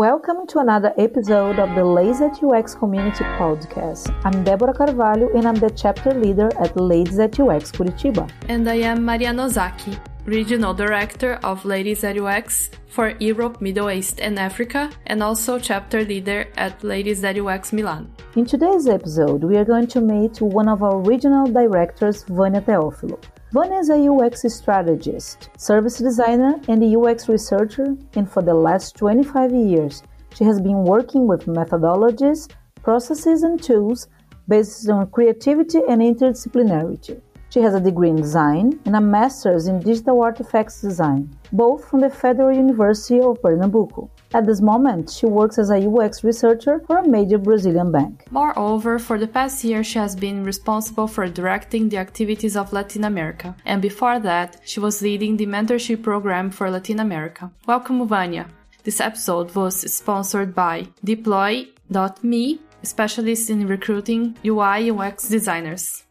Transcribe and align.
Welcome 0.00 0.46
to 0.46 0.60
another 0.60 0.94
episode 0.96 1.58
of 1.58 1.74
the 1.74 1.84
Ladies 1.84 2.20
That 2.20 2.42
UX 2.42 2.74
Community 2.74 3.22
Podcast. 3.38 4.08
I'm 4.24 4.42
Debora 4.46 4.74
Carvalho 4.74 5.28
and 5.36 5.46
I'm 5.46 5.56
the 5.56 5.68
chapter 5.68 6.14
leader 6.14 6.48
at 6.58 6.74
Ladies 6.74 7.16
That 7.18 7.38
UX 7.38 7.70
Curitiba. 7.70 8.30
And 8.48 8.66
I 8.66 8.76
am 8.76 9.04
Mariana 9.04 9.44
Ozaki, 9.44 9.98
Regional 10.24 10.72
Director 10.72 11.34
of 11.44 11.66
Ladies 11.66 12.00
That 12.00 12.16
UX 12.16 12.70
for 12.86 13.10
Europe, 13.20 13.60
Middle 13.60 13.90
East, 13.90 14.22
and 14.22 14.38
Africa, 14.38 14.90
and 15.04 15.22
also 15.22 15.58
chapter 15.58 16.02
leader 16.02 16.48
at 16.56 16.82
Ladies 16.82 17.20
That 17.20 17.38
UX 17.38 17.70
Milan. 17.70 18.10
In 18.36 18.46
today's 18.46 18.86
episode, 18.86 19.44
we 19.44 19.58
are 19.58 19.66
going 19.66 19.88
to 19.88 20.00
meet 20.00 20.40
one 20.40 20.70
of 20.70 20.82
our 20.82 20.98
regional 20.98 21.46
directors, 21.46 22.24
Vania 22.24 22.62
Teófilo. 22.62 23.22
Vania 23.52 23.80
is 23.80 23.90
a 23.90 24.08
UX 24.08 24.42
strategist, 24.54 25.50
service 25.58 25.98
designer, 25.98 26.60
and 26.68 26.84
a 26.84 26.96
UX 26.96 27.28
researcher, 27.28 27.96
and 28.14 28.30
for 28.30 28.42
the 28.42 28.54
last 28.54 28.94
25 28.94 29.50
years, 29.50 30.04
she 30.36 30.44
has 30.44 30.60
been 30.60 30.84
working 30.84 31.26
with 31.26 31.46
methodologies, 31.46 32.48
processes, 32.84 33.42
and 33.42 33.60
tools 33.60 34.06
based 34.46 34.88
on 34.88 35.10
creativity 35.10 35.80
and 35.88 36.00
interdisciplinarity. 36.00 37.20
She 37.48 37.60
has 37.60 37.74
a 37.74 37.80
degree 37.80 38.10
in 38.10 38.16
design 38.16 38.78
and 38.84 38.94
a 38.94 39.00
master's 39.00 39.66
in 39.66 39.80
digital 39.80 40.22
artifacts 40.22 40.80
design, 40.80 41.36
both 41.52 41.84
from 41.88 41.98
the 41.98 42.10
Federal 42.10 42.56
University 42.56 43.18
of 43.18 43.42
Pernambuco. 43.42 44.08
At 44.32 44.46
this 44.46 44.60
moment, 44.60 45.10
she 45.10 45.26
works 45.26 45.58
as 45.58 45.70
a 45.70 45.88
UX 45.88 46.22
researcher 46.22 46.80
for 46.86 46.98
a 46.98 47.08
major 47.08 47.36
Brazilian 47.36 47.90
bank. 47.90 48.26
Moreover, 48.30 49.00
for 49.00 49.18
the 49.18 49.26
past 49.26 49.64
year, 49.64 49.82
she 49.82 49.98
has 49.98 50.14
been 50.14 50.44
responsible 50.44 51.08
for 51.08 51.28
directing 51.28 51.88
the 51.88 51.96
activities 51.96 52.56
of 52.56 52.72
Latin 52.72 53.02
America, 53.02 53.56
and 53.64 53.82
before 53.82 54.20
that, 54.20 54.60
she 54.64 54.78
was 54.78 55.02
leading 55.02 55.36
the 55.36 55.46
mentorship 55.46 56.04
program 56.04 56.50
for 56.50 56.70
Latin 56.70 57.00
America. 57.00 57.50
Welcome, 57.66 58.06
Vania. 58.06 58.46
This 58.84 59.00
episode 59.00 59.52
was 59.56 59.92
sponsored 59.92 60.54
by 60.54 60.86
Deeploy.me, 61.02 62.60
specialists 62.84 63.50
in 63.50 63.66
recruiting 63.66 64.36
UI 64.44 64.92
UX 64.92 65.28
designers. 65.28 66.04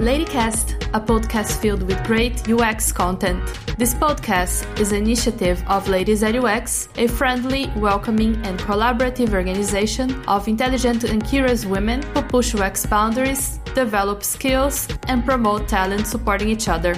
Ladycast, 0.00 0.80
a 0.94 1.00
podcast 1.00 1.60
filled 1.60 1.82
with 1.82 2.02
great 2.04 2.48
UX 2.48 2.90
content. 2.90 3.44
This 3.76 3.92
podcast 3.92 4.64
is 4.80 4.92
an 4.92 5.02
initiative 5.02 5.62
of 5.68 5.88
Ladies 5.88 6.22
That 6.22 6.34
UX, 6.34 6.88
a 6.96 7.06
friendly, 7.06 7.70
welcoming, 7.76 8.36
and 8.46 8.58
collaborative 8.60 9.34
organization 9.34 10.24
of 10.26 10.48
intelligent 10.48 11.04
and 11.04 11.22
curious 11.22 11.66
women 11.66 12.00
who 12.14 12.22
push 12.22 12.54
UX 12.54 12.86
boundaries, 12.86 13.58
develop 13.74 14.24
skills, 14.24 14.88
and 15.08 15.22
promote 15.22 15.68
talent 15.68 16.06
supporting 16.06 16.48
each 16.48 16.70
other. 16.70 16.94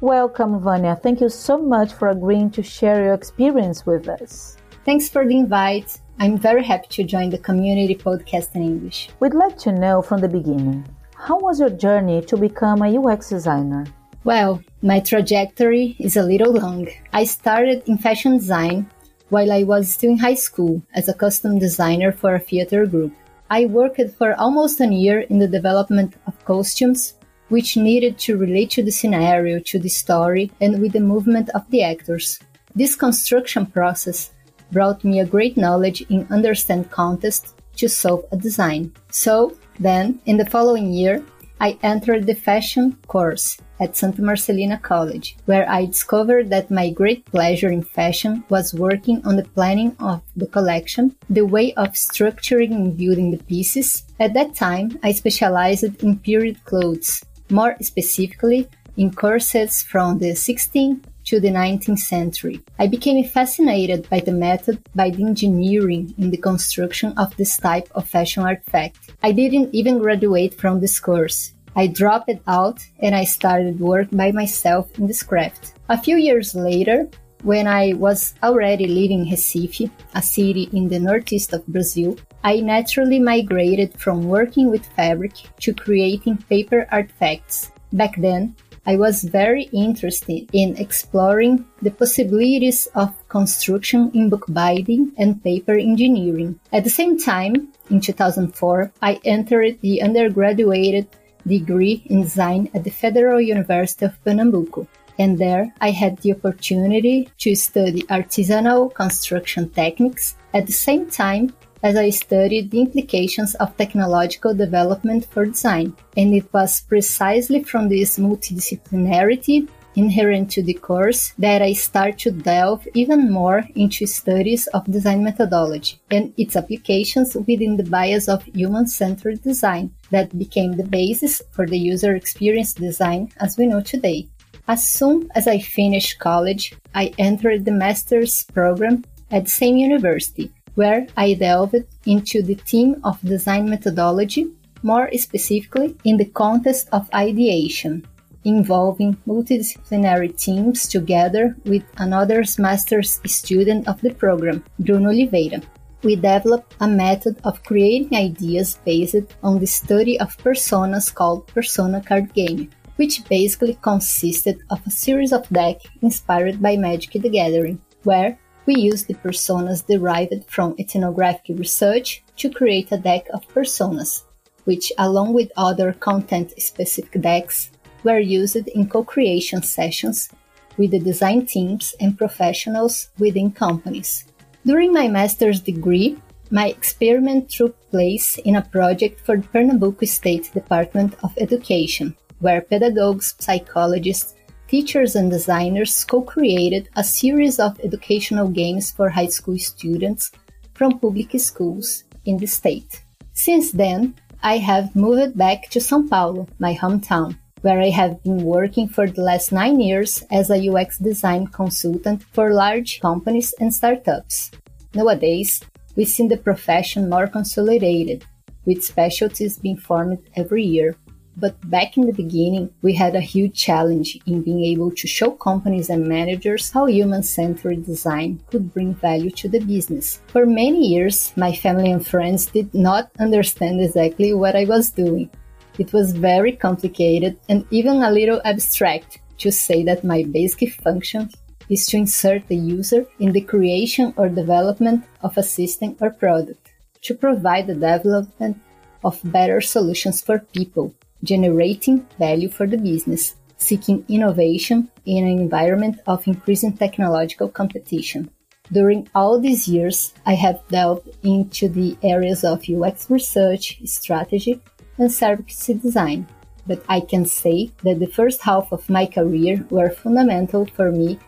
Welcome, 0.00 0.62
Vania. 0.62 0.96
Thank 0.96 1.20
you 1.20 1.28
so 1.28 1.58
much 1.58 1.92
for 1.92 2.08
agreeing 2.08 2.50
to 2.52 2.62
share 2.62 3.04
your 3.04 3.12
experience 3.12 3.84
with 3.84 4.08
us. 4.08 4.56
Thanks 4.86 5.10
for 5.10 5.26
the 5.28 5.36
invite. 5.36 6.00
I'm 6.22 6.36
very 6.36 6.62
happy 6.62 6.86
to 6.90 7.04
join 7.04 7.30
the 7.30 7.38
community 7.38 7.94
podcast 7.94 8.54
in 8.54 8.60
English. 8.60 9.08
We'd 9.20 9.32
like 9.32 9.56
to 9.60 9.72
know 9.72 10.02
from 10.02 10.20
the 10.20 10.28
beginning 10.28 10.84
how 11.16 11.38
was 11.38 11.60
your 11.60 11.70
journey 11.70 12.20
to 12.26 12.36
become 12.36 12.82
a 12.82 12.94
UX 12.98 13.30
designer? 13.30 13.86
Well, 14.24 14.62
my 14.82 15.00
trajectory 15.00 15.96
is 15.98 16.18
a 16.18 16.22
little 16.22 16.52
long. 16.52 16.88
I 17.14 17.24
started 17.24 17.84
in 17.86 17.96
fashion 17.96 18.36
design 18.36 18.90
while 19.30 19.50
I 19.50 19.62
was 19.62 19.94
still 19.94 20.10
in 20.10 20.18
high 20.18 20.34
school 20.34 20.82
as 20.92 21.08
a 21.08 21.14
custom 21.14 21.58
designer 21.58 22.12
for 22.12 22.34
a 22.34 22.38
theater 22.38 22.84
group. 22.84 23.14
I 23.48 23.64
worked 23.64 24.02
for 24.18 24.34
almost 24.34 24.78
a 24.82 24.88
year 24.88 25.20
in 25.20 25.38
the 25.38 25.48
development 25.48 26.16
of 26.26 26.44
costumes, 26.44 27.14
which 27.48 27.78
needed 27.78 28.18
to 28.18 28.36
relate 28.36 28.68
to 28.72 28.82
the 28.82 28.92
scenario, 28.92 29.58
to 29.60 29.78
the 29.78 29.88
story, 29.88 30.52
and 30.60 30.82
with 30.82 30.92
the 30.92 31.00
movement 31.00 31.48
of 31.54 31.64
the 31.70 31.82
actors. 31.82 32.38
This 32.74 32.94
construction 32.94 33.64
process 33.64 34.32
brought 34.72 35.04
me 35.04 35.20
a 35.20 35.26
great 35.26 35.56
knowledge 35.56 36.02
in 36.10 36.26
understand 36.30 36.90
context 36.90 37.54
to 37.76 37.88
solve 37.88 38.24
a 38.32 38.36
design. 38.36 38.92
So 39.10 39.56
then, 39.78 40.20
in 40.26 40.36
the 40.36 40.46
following 40.46 40.92
year, 40.92 41.24
I 41.60 41.78
entered 41.82 42.26
the 42.26 42.34
fashion 42.34 42.96
course 43.06 43.58
at 43.80 43.96
Santa 43.96 44.22
Marcelina 44.22 44.78
College, 44.78 45.36
where 45.46 45.68
I 45.68 45.86
discovered 45.86 46.50
that 46.50 46.70
my 46.70 46.90
great 46.90 47.24
pleasure 47.26 47.70
in 47.70 47.82
fashion 47.82 48.44
was 48.48 48.74
working 48.74 49.20
on 49.26 49.36
the 49.36 49.44
planning 49.44 49.96
of 49.98 50.22
the 50.36 50.46
collection, 50.46 51.16
the 51.28 51.46
way 51.46 51.72
of 51.74 51.92
structuring 51.92 52.72
and 52.72 52.96
building 52.96 53.30
the 53.30 53.42
pieces. 53.44 54.04
At 54.18 54.34
that 54.34 54.54
time, 54.54 54.98
I 55.02 55.12
specialized 55.12 56.02
in 56.02 56.18
period 56.18 56.64
clothes, 56.64 57.22
more 57.50 57.76
specifically 57.80 58.68
in 58.96 59.12
corsets 59.12 59.82
from 59.82 60.18
the 60.18 60.32
16th 60.32 61.04
to 61.30 61.38
the 61.38 61.48
19th 61.48 62.00
century. 62.00 62.60
I 62.80 62.88
became 62.88 63.22
fascinated 63.22 64.10
by 64.10 64.18
the 64.18 64.32
method, 64.32 64.82
by 64.96 65.10
the 65.10 65.22
engineering 65.22 66.12
in 66.18 66.32
the 66.32 66.42
construction 66.50 67.14
of 67.16 67.36
this 67.36 67.56
type 67.56 67.88
of 67.94 68.08
fashion 68.08 68.42
artifact. 68.42 68.98
I 69.22 69.30
didn't 69.30 69.72
even 69.72 69.98
graduate 69.98 70.54
from 70.54 70.80
this 70.80 70.98
course. 70.98 71.54
I 71.76 71.86
dropped 71.86 72.32
out 72.48 72.80
and 72.98 73.14
I 73.14 73.22
started 73.22 73.78
work 73.78 74.08
by 74.10 74.32
myself 74.32 74.90
in 74.98 75.06
this 75.06 75.22
craft. 75.22 75.74
A 75.88 75.96
few 75.96 76.16
years 76.16 76.56
later, 76.56 77.08
when 77.44 77.68
I 77.68 77.92
was 77.92 78.34
already 78.42 78.88
living 78.88 79.24
in 79.24 79.30
Recife, 79.30 79.88
a 80.16 80.22
city 80.22 80.68
in 80.72 80.88
the 80.88 80.98
northeast 80.98 81.52
of 81.52 81.64
Brazil, 81.68 82.18
I 82.42 82.58
naturally 82.58 83.20
migrated 83.20 83.94
from 84.00 84.28
working 84.28 84.68
with 84.68 84.84
fabric 84.96 85.34
to 85.60 85.72
creating 85.72 86.38
paper 86.50 86.88
artifacts. 86.90 87.70
Back 87.92 88.16
then, 88.16 88.56
I 88.86 88.96
was 88.96 89.24
very 89.24 89.64
interested 89.72 90.48
in 90.52 90.76
exploring 90.76 91.66
the 91.82 91.90
possibilities 91.90 92.88
of 92.94 93.12
construction 93.28 94.10
in 94.14 94.30
bookbinding 94.30 95.12
and 95.18 95.42
paper 95.44 95.74
engineering. 95.74 96.58
At 96.72 96.84
the 96.84 96.90
same 96.90 97.18
time, 97.18 97.72
in 97.90 98.00
2004, 98.00 98.92
I 99.02 99.20
entered 99.24 99.80
the 99.80 100.02
undergraduate 100.02 101.14
degree 101.46 102.02
in 102.06 102.22
design 102.22 102.70
at 102.74 102.84
the 102.84 102.90
Federal 102.90 103.40
University 103.40 104.06
of 104.06 104.22
Pernambuco. 104.24 104.86
And 105.18 105.38
there 105.38 105.74
I 105.80 105.90
had 105.90 106.16
the 106.18 106.32
opportunity 106.32 107.28
to 107.38 107.54
study 107.54 108.02
artisanal 108.04 108.94
construction 108.94 109.68
techniques 109.70 110.36
at 110.54 110.66
the 110.66 110.72
same 110.72 111.10
time 111.10 111.52
as 111.82 111.96
I 111.96 112.10
studied 112.10 112.70
the 112.70 112.80
implications 112.80 113.54
of 113.56 113.76
technological 113.76 114.54
development 114.54 115.24
for 115.26 115.46
design. 115.46 115.96
And 116.16 116.34
it 116.34 116.52
was 116.52 116.80
precisely 116.82 117.62
from 117.62 117.88
this 117.88 118.18
multidisciplinarity 118.18 119.68
inherent 119.96 120.50
to 120.52 120.62
the 120.62 120.74
course 120.74 121.32
that 121.38 121.62
I 121.62 121.72
start 121.72 122.18
to 122.18 122.30
delve 122.30 122.86
even 122.94 123.30
more 123.30 123.64
into 123.74 124.06
studies 124.06 124.66
of 124.68 124.90
design 124.90 125.24
methodology 125.24 125.98
and 126.10 126.32
its 126.36 126.56
applications 126.56 127.34
within 127.34 127.76
the 127.76 127.84
bias 127.84 128.28
of 128.28 128.44
human-centered 128.44 129.42
design 129.42 129.92
that 130.10 130.38
became 130.38 130.72
the 130.76 130.84
basis 130.84 131.42
for 131.50 131.66
the 131.66 131.78
user 131.78 132.14
experience 132.14 132.72
design 132.72 133.32
as 133.38 133.58
we 133.58 133.66
know 133.66 133.80
today. 133.80 134.28
As 134.68 134.88
soon 134.88 135.28
as 135.34 135.48
I 135.48 135.58
finished 135.58 136.20
college, 136.20 136.74
I 136.94 137.12
entered 137.18 137.64
the 137.64 137.72
master's 137.72 138.44
program 138.44 139.04
at 139.32 139.44
the 139.44 139.50
same 139.50 139.76
university 139.76 140.52
where 140.74 141.06
I 141.16 141.34
delved 141.34 141.76
into 142.06 142.42
the 142.42 142.54
theme 142.54 143.00
of 143.04 143.20
design 143.22 143.68
methodology, 143.68 144.48
more 144.82 145.10
specifically 145.16 145.96
in 146.04 146.16
the 146.16 146.24
context 146.24 146.88
of 146.92 147.10
ideation, 147.14 148.06
involving 148.44 149.16
multidisciplinary 149.26 150.36
teams 150.36 150.88
together 150.88 151.56
with 151.64 151.84
another 151.98 152.42
master's 152.58 153.20
student 153.26 153.86
of 153.86 154.00
the 154.00 154.14
program, 154.14 154.64
Bruno 154.78 155.10
Oliveira. 155.10 155.60
We 156.02 156.16
developed 156.16 156.74
a 156.80 156.88
method 156.88 157.36
of 157.44 157.62
creating 157.62 158.16
ideas 158.16 158.78
based 158.84 159.34
on 159.42 159.58
the 159.58 159.66
study 159.66 160.18
of 160.18 160.36
personas 160.38 161.14
called 161.14 161.46
Persona 161.48 162.00
Card 162.00 162.32
Game, 162.32 162.70
which 162.96 163.22
basically 163.28 163.78
consisted 163.82 164.60
of 164.70 164.80
a 164.86 164.90
series 164.90 165.32
of 165.32 165.48
decks 165.50 165.84
inspired 166.00 166.62
by 166.62 166.76
Magic 166.76 167.20
the 167.20 167.28
Gathering, 167.28 167.80
where 168.04 168.38
we 168.70 168.76
use 168.76 169.02
the 169.02 169.14
personas 169.14 169.84
derived 169.84 170.44
from 170.46 170.76
ethnographic 170.78 171.58
research 171.58 172.22
to 172.36 172.48
create 172.48 172.92
a 172.92 172.96
deck 172.96 173.26
of 173.34 173.48
personas, 173.48 174.22
which, 174.62 174.92
along 174.98 175.32
with 175.32 175.50
other 175.56 175.92
content-specific 175.92 177.20
decks, 177.20 177.72
were 178.04 178.20
used 178.20 178.68
in 178.68 178.88
co-creation 178.88 179.60
sessions 179.60 180.30
with 180.76 180.92
the 180.92 181.00
design 181.00 181.44
teams 181.46 181.96
and 181.98 182.16
professionals 182.16 183.10
within 183.18 183.50
companies. 183.50 184.24
During 184.64 184.92
my 184.92 185.08
master's 185.08 185.58
degree, 185.58 186.16
my 186.52 186.68
experiment 186.68 187.50
took 187.50 187.74
place 187.90 188.38
in 188.38 188.54
a 188.54 188.68
project 188.76 189.18
for 189.26 189.36
the 189.36 189.48
Pernambuco 189.48 190.06
State 190.06 190.48
Department 190.54 191.16
of 191.24 191.36
Education, 191.38 192.14
where 192.38 192.60
pedagogues, 192.60 193.34
psychologists, 193.40 194.36
teachers 194.70 195.16
and 195.16 195.32
designers 195.32 196.04
co-created 196.04 196.88
a 196.94 197.02
series 197.02 197.58
of 197.58 197.80
educational 197.80 198.46
games 198.46 198.92
for 198.92 199.08
high 199.08 199.26
school 199.26 199.58
students 199.58 200.30
from 200.74 201.00
public 201.00 201.32
schools 201.40 202.04
in 202.24 202.36
the 202.36 202.46
state. 202.46 203.02
Since 203.32 203.72
then, 203.72 204.14
I 204.44 204.58
have 204.58 204.94
moved 204.94 205.36
back 205.36 205.68
to 205.70 205.80
São 205.80 206.08
Paulo, 206.08 206.46
my 206.60 206.72
hometown, 206.76 207.36
where 207.62 207.80
I 207.80 207.90
have 207.90 208.22
been 208.22 208.44
working 208.44 208.88
for 208.88 209.08
the 209.08 209.22
last 209.22 209.50
nine 209.50 209.80
years 209.80 210.22
as 210.30 210.50
a 210.50 210.70
UX 210.70 210.98
design 210.98 211.48
consultant 211.48 212.22
for 212.32 212.54
large 212.54 213.00
companies 213.00 213.52
and 213.58 213.74
startups. 213.74 214.52
Nowadays, 214.94 215.60
we 215.96 216.04
see 216.04 216.28
the 216.28 216.36
profession 216.36 217.10
more 217.10 217.26
consolidated, 217.26 218.24
with 218.66 218.84
specialties 218.84 219.58
being 219.58 219.78
formed 219.78 220.18
every 220.36 220.62
year. 220.62 220.94
But 221.40 221.56
back 221.70 221.96
in 221.96 222.04
the 222.04 222.12
beginning, 222.12 222.68
we 222.82 222.92
had 222.92 223.16
a 223.16 223.20
huge 223.20 223.54
challenge 223.54 224.18
in 224.26 224.42
being 224.42 224.62
able 224.62 224.90
to 224.90 225.06
show 225.06 225.30
companies 225.30 225.88
and 225.88 226.06
managers 226.06 226.70
how 226.70 226.84
human 226.84 227.22
centered 227.22 227.86
design 227.86 228.40
could 228.50 228.74
bring 228.74 228.94
value 228.94 229.30
to 229.30 229.48
the 229.48 229.60
business. 229.60 230.20
For 230.26 230.44
many 230.44 230.88
years, 230.88 231.32
my 231.36 231.54
family 231.54 231.92
and 231.92 232.06
friends 232.06 232.44
did 232.44 232.74
not 232.74 233.10
understand 233.18 233.80
exactly 233.80 234.34
what 234.34 234.54
I 234.54 234.66
was 234.66 234.90
doing. 234.90 235.30
It 235.78 235.94
was 235.94 236.12
very 236.12 236.52
complicated 236.52 237.40
and 237.48 237.64
even 237.70 238.02
a 238.02 238.10
little 238.10 238.42
abstract 238.44 239.20
to 239.38 239.50
say 239.50 239.82
that 239.84 240.04
my 240.04 240.24
basic 240.24 240.74
function 240.74 241.30
is 241.70 241.86
to 241.86 241.96
insert 241.96 242.46
the 242.48 242.56
user 242.56 243.06
in 243.18 243.32
the 243.32 243.40
creation 243.40 244.12
or 244.18 244.28
development 244.28 245.04
of 245.22 245.38
a 245.38 245.42
system 245.42 245.96
or 246.02 246.10
product, 246.10 246.72
to 247.00 247.14
provide 247.14 247.66
the 247.66 247.74
development 247.74 248.60
of 249.02 249.18
better 249.24 249.62
solutions 249.62 250.20
for 250.20 250.40
people, 250.40 250.92
generating 251.22 252.06
value 252.18 252.48
for 252.48 252.66
the 252.66 252.78
business, 252.78 253.36
seeking 253.56 254.04
innovation 254.08 254.90
in 255.04 255.26
an 255.26 255.38
environment 255.38 256.00
of 256.06 256.26
increasing 256.26 256.76
technological 256.76 257.48
competition. 257.48 258.30
During 258.72 259.08
all 259.14 259.40
these 259.40 259.66
years, 259.66 260.14
I 260.24 260.34
have 260.34 260.66
delved 260.68 261.08
into 261.24 261.68
the 261.68 261.96
areas 262.02 262.44
of 262.44 262.68
UX 262.68 263.10
research, 263.10 263.80
strategy, 263.84 264.60
and 264.96 265.12
service 265.12 265.66
design. 265.66 266.28
But 266.66 266.84
I 266.88 267.00
can 267.00 267.24
say 267.24 267.72
that 267.82 267.98
the 267.98 268.06
first 268.06 268.42
half 268.42 268.70
of 268.70 268.88
my 268.88 269.06
career 269.06 269.66
were 269.70 269.90
fundamental 269.90 270.66
for 270.66 270.92
me 270.92 271.18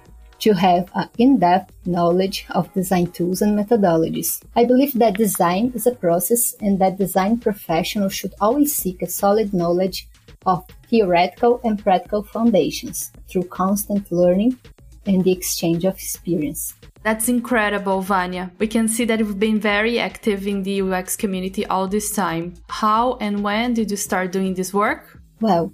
to 0.43 0.53
have 0.55 0.91
an 0.95 1.09
in-depth 1.19 1.73
knowledge 1.87 2.47
of 2.51 2.73
design 2.75 3.07
tools 3.13 3.43
and 3.43 3.57
methodologies. 3.57 4.43
I 4.57 4.65
believe 4.65 4.93
that 4.95 5.17
design 5.17 5.71
is 5.75 5.87
a 5.87 5.95
process 5.95 6.57
and 6.61 6.81
that 6.81 6.99
design 6.99 7.39
professionals 7.39 8.13
should 8.13 8.35
always 8.41 8.75
seek 8.75 9.03
a 9.03 9.07
solid 9.07 9.55
knowledge 9.55 10.09
of 10.45 10.67
theoretical 10.91 11.61
and 11.63 11.79
practical 11.79 12.25
foundations 12.25 13.13
through 13.29 13.45
constant 13.45 14.11
learning 14.11 14.59
and 15.07 15.23
the 15.23 15.31
exchange 15.31 15.85
of 15.85 15.95
experience. 15.95 16.75
That's 17.05 17.29
incredible, 17.29 18.01
Vania. 18.01 18.51
We 18.59 18.67
can 18.67 18.89
see 18.89 19.05
that 19.05 19.21
you've 19.21 19.39
been 19.39 19.61
very 19.61 20.01
active 20.01 20.47
in 20.49 20.65
the 20.65 20.83
UX 20.83 21.17
community 21.17 21.65
all 21.67 21.87
this 21.87 22.11
time. 22.11 22.55
How 22.69 23.17
and 23.21 23.45
when 23.45 23.75
did 23.75 23.93
you 23.93 23.97
start 23.97 24.33
doing 24.33 24.55
this 24.55 24.75
work? 24.75 25.21
Well, 25.41 25.73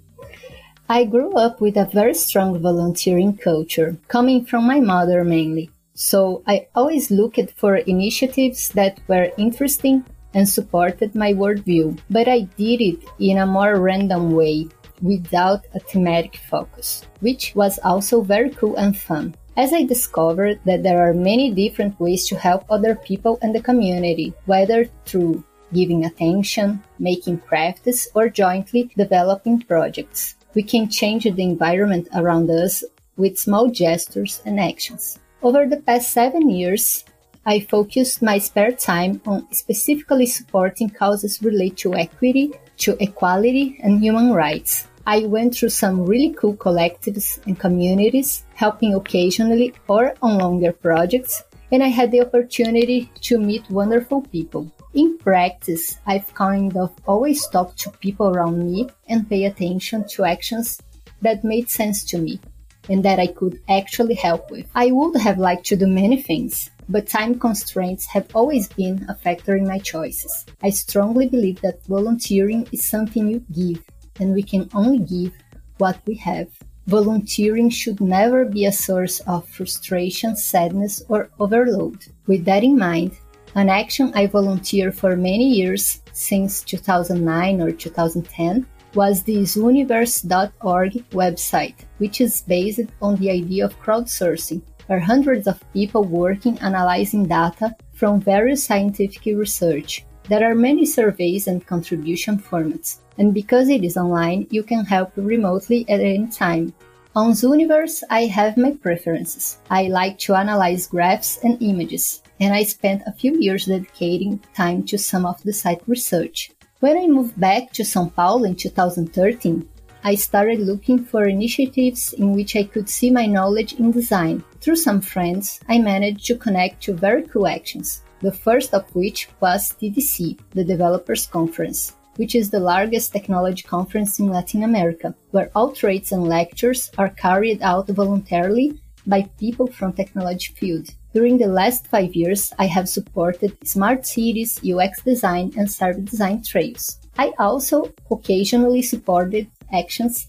I 0.90 1.04
grew 1.04 1.34
up 1.34 1.60
with 1.60 1.76
a 1.76 1.84
very 1.84 2.14
strong 2.14 2.58
volunteering 2.60 3.36
culture, 3.36 3.98
coming 4.08 4.46
from 4.46 4.66
my 4.66 4.80
mother 4.80 5.22
mainly. 5.22 5.68
So 5.92 6.42
I 6.46 6.68
always 6.74 7.10
looked 7.10 7.50
for 7.56 7.76
initiatives 7.76 8.70
that 8.70 8.98
were 9.06 9.30
interesting 9.36 10.06
and 10.32 10.48
supported 10.48 11.14
my 11.14 11.34
worldview, 11.34 12.00
but 12.08 12.26
I 12.26 12.48
did 12.56 12.80
it 12.80 13.04
in 13.18 13.36
a 13.36 13.44
more 13.44 13.78
random 13.78 14.30
way, 14.30 14.68
without 15.02 15.66
a 15.74 15.78
thematic 15.78 16.40
focus, 16.48 17.04
which 17.20 17.54
was 17.54 17.78
also 17.84 18.22
very 18.22 18.48
cool 18.48 18.76
and 18.76 18.96
fun. 18.96 19.34
As 19.58 19.74
I 19.74 19.82
discovered 19.82 20.58
that 20.64 20.82
there 20.82 21.06
are 21.06 21.12
many 21.12 21.50
different 21.50 22.00
ways 22.00 22.26
to 22.28 22.38
help 22.38 22.64
other 22.70 22.94
people 22.94 23.38
and 23.42 23.54
the 23.54 23.60
community, 23.60 24.32
whether 24.46 24.86
through 25.04 25.44
giving 25.70 26.06
attention, 26.06 26.82
making 26.98 27.40
crafts, 27.40 28.08
or 28.14 28.30
jointly 28.30 28.90
developing 28.96 29.60
projects 29.60 30.37
we 30.58 30.64
can 30.64 30.90
change 30.90 31.22
the 31.22 31.44
environment 31.54 32.08
around 32.16 32.50
us 32.50 32.82
with 33.16 33.38
small 33.38 33.70
gestures 33.70 34.42
and 34.44 34.58
actions. 34.58 35.20
Over 35.40 35.66
the 35.66 35.76
past 35.76 36.10
seven 36.10 36.50
years, 36.50 37.04
I 37.46 37.60
focused 37.60 38.22
my 38.22 38.38
spare 38.38 38.72
time 38.72 39.22
on 39.24 39.46
specifically 39.54 40.26
supporting 40.26 40.90
causes 40.90 41.40
related 41.40 41.78
to 41.82 41.94
equity, 41.94 42.50
to 42.78 42.96
equality, 42.98 43.78
and 43.84 44.02
human 44.02 44.32
rights. 44.32 44.88
I 45.06 45.26
went 45.26 45.54
through 45.54 45.70
some 45.82 46.04
really 46.04 46.34
cool 46.34 46.56
collectives 46.56 47.38
and 47.46 47.56
communities, 47.56 48.42
helping 48.54 48.94
occasionally 48.94 49.74
or 49.86 50.14
on 50.22 50.38
longer 50.38 50.72
projects, 50.72 51.44
and 51.70 51.84
I 51.84 51.90
had 51.98 52.10
the 52.10 52.22
opportunity 52.22 53.12
to 53.28 53.38
meet 53.38 53.70
wonderful 53.70 54.22
people. 54.22 54.66
In 54.94 55.18
practice, 55.18 55.98
I've 56.06 56.32
kind 56.34 56.76
of 56.76 56.94
always 57.06 57.46
talked 57.48 57.78
to 57.80 57.90
people 57.90 58.28
around 58.28 58.64
me 58.64 58.88
and 59.06 59.28
pay 59.28 59.44
attention 59.44 60.08
to 60.08 60.24
actions 60.24 60.80
that 61.20 61.44
made 61.44 61.68
sense 61.68 62.04
to 62.04 62.18
me 62.18 62.40
and 62.88 63.04
that 63.04 63.20
I 63.20 63.26
could 63.26 63.60
actually 63.68 64.14
help 64.14 64.50
with. 64.50 64.66
I 64.74 64.90
would 64.90 65.20
have 65.20 65.38
liked 65.38 65.66
to 65.66 65.76
do 65.76 65.86
many 65.86 66.22
things, 66.22 66.70
but 66.88 67.06
time 67.06 67.38
constraints 67.38 68.06
have 68.06 68.34
always 68.34 68.68
been 68.68 69.04
a 69.10 69.14
factor 69.14 69.56
in 69.56 69.68
my 69.68 69.78
choices. 69.78 70.46
I 70.62 70.70
strongly 70.70 71.28
believe 71.28 71.60
that 71.60 71.84
volunteering 71.84 72.66
is 72.72 72.86
something 72.86 73.28
you 73.28 73.44
give, 73.52 73.84
and 74.20 74.32
we 74.32 74.42
can 74.42 74.70
only 74.72 75.00
give 75.00 75.34
what 75.76 76.00
we 76.06 76.14
have. 76.14 76.48
Volunteering 76.86 77.68
should 77.68 78.00
never 78.00 78.46
be 78.46 78.64
a 78.64 78.72
source 78.72 79.20
of 79.20 79.46
frustration, 79.46 80.34
sadness, 80.34 81.02
or 81.10 81.28
overload. 81.38 82.06
With 82.26 82.46
that 82.46 82.64
in 82.64 82.78
mind, 82.78 83.12
an 83.58 83.68
action 83.68 84.12
I 84.14 84.26
volunteered 84.26 84.94
for 84.94 85.16
many 85.16 85.48
years, 85.48 86.00
since 86.12 86.62
2009 86.62 87.60
or 87.60 87.72
2010, 87.72 88.64
was 88.94 89.22
the 89.22 89.38
Zooniverse.org 89.38 90.92
website, 91.10 91.74
which 91.98 92.20
is 92.20 92.42
based 92.42 92.88
on 93.02 93.16
the 93.16 93.30
idea 93.30 93.64
of 93.64 93.78
crowdsourcing, 93.80 94.62
where 94.86 95.00
hundreds 95.00 95.46
of 95.48 95.62
people 95.72 96.04
working 96.04 96.58
analyzing 96.60 97.26
data 97.26 97.74
from 97.94 98.20
various 98.20 98.62
scientific 98.62 99.24
research. 99.26 100.04
There 100.28 100.48
are 100.48 100.54
many 100.54 100.86
surveys 100.86 101.48
and 101.48 101.66
contribution 101.66 102.38
formats, 102.38 102.98
and 103.18 103.34
because 103.34 103.68
it 103.68 103.82
is 103.82 103.96
online, 103.96 104.46
you 104.50 104.62
can 104.62 104.84
help 104.84 105.10
remotely 105.16 105.84
at 105.88 106.00
any 106.00 106.28
time. 106.28 106.72
On 107.18 107.32
Zooniverse, 107.32 108.04
I 108.10 108.26
have 108.26 108.56
my 108.56 108.70
preferences. 108.80 109.58
I 109.70 109.88
like 109.88 110.20
to 110.20 110.36
analyze 110.36 110.86
graphs 110.86 111.40
and 111.42 111.60
images 111.60 112.22
and 112.38 112.54
I 112.54 112.62
spent 112.62 113.02
a 113.06 113.12
few 113.12 113.36
years 113.40 113.64
dedicating 113.64 114.38
time 114.54 114.84
to 114.84 114.96
some 114.96 115.26
of 115.26 115.42
the 115.42 115.52
site 115.52 115.82
research. 115.88 116.52
When 116.78 116.96
I 116.96 117.08
moved 117.08 117.34
back 117.40 117.72
to 117.72 117.82
São 117.82 118.14
Paulo 118.14 118.44
in 118.44 118.54
2013, 118.54 119.68
I 120.04 120.14
started 120.14 120.60
looking 120.60 121.04
for 121.04 121.26
initiatives 121.26 122.12
in 122.12 122.36
which 122.36 122.54
I 122.54 122.62
could 122.62 122.88
see 122.88 123.10
my 123.10 123.26
knowledge 123.26 123.72
in 123.72 123.90
design. 123.90 124.44
Through 124.60 124.76
some 124.76 125.00
friends, 125.00 125.58
I 125.68 125.80
managed 125.80 126.24
to 126.26 126.36
connect 126.36 126.84
to 126.84 126.94
very 126.94 127.24
cool 127.24 127.48
actions, 127.48 128.02
the 128.20 128.30
first 128.30 128.72
of 128.72 128.94
which 128.94 129.28
was 129.40 129.72
TDC, 129.72 130.38
the 130.52 130.62
Developers 130.62 131.26
Conference, 131.26 131.96
which 132.18 132.34
is 132.34 132.50
the 132.50 132.60
largest 132.60 133.12
technology 133.12 133.62
conference 133.62 134.18
in 134.18 134.28
Latin 134.28 134.64
America, 134.64 135.14
where 135.30 135.50
all 135.54 135.70
trades 135.72 136.12
and 136.12 136.24
lectures 136.24 136.90
are 136.98 137.10
carried 137.10 137.62
out 137.62 137.88
voluntarily 137.88 138.80
by 139.06 139.22
people 139.38 139.68
from 139.68 139.92
technology 139.92 140.52
field. 140.54 140.88
During 141.14 141.38
the 141.38 141.46
last 141.46 141.86
five 141.86 142.14
years, 142.14 142.52
I 142.58 142.66
have 142.66 142.88
supported 142.88 143.56
smart 143.66 144.04
cities, 144.04 144.60
UX 144.62 145.00
design, 145.02 145.52
and 145.56 145.70
service 145.70 146.10
design 146.10 146.42
trails. 146.42 146.98
I 147.16 147.32
also 147.38 147.92
occasionally 148.10 148.82
supported 148.82 149.46
actions 149.72 150.26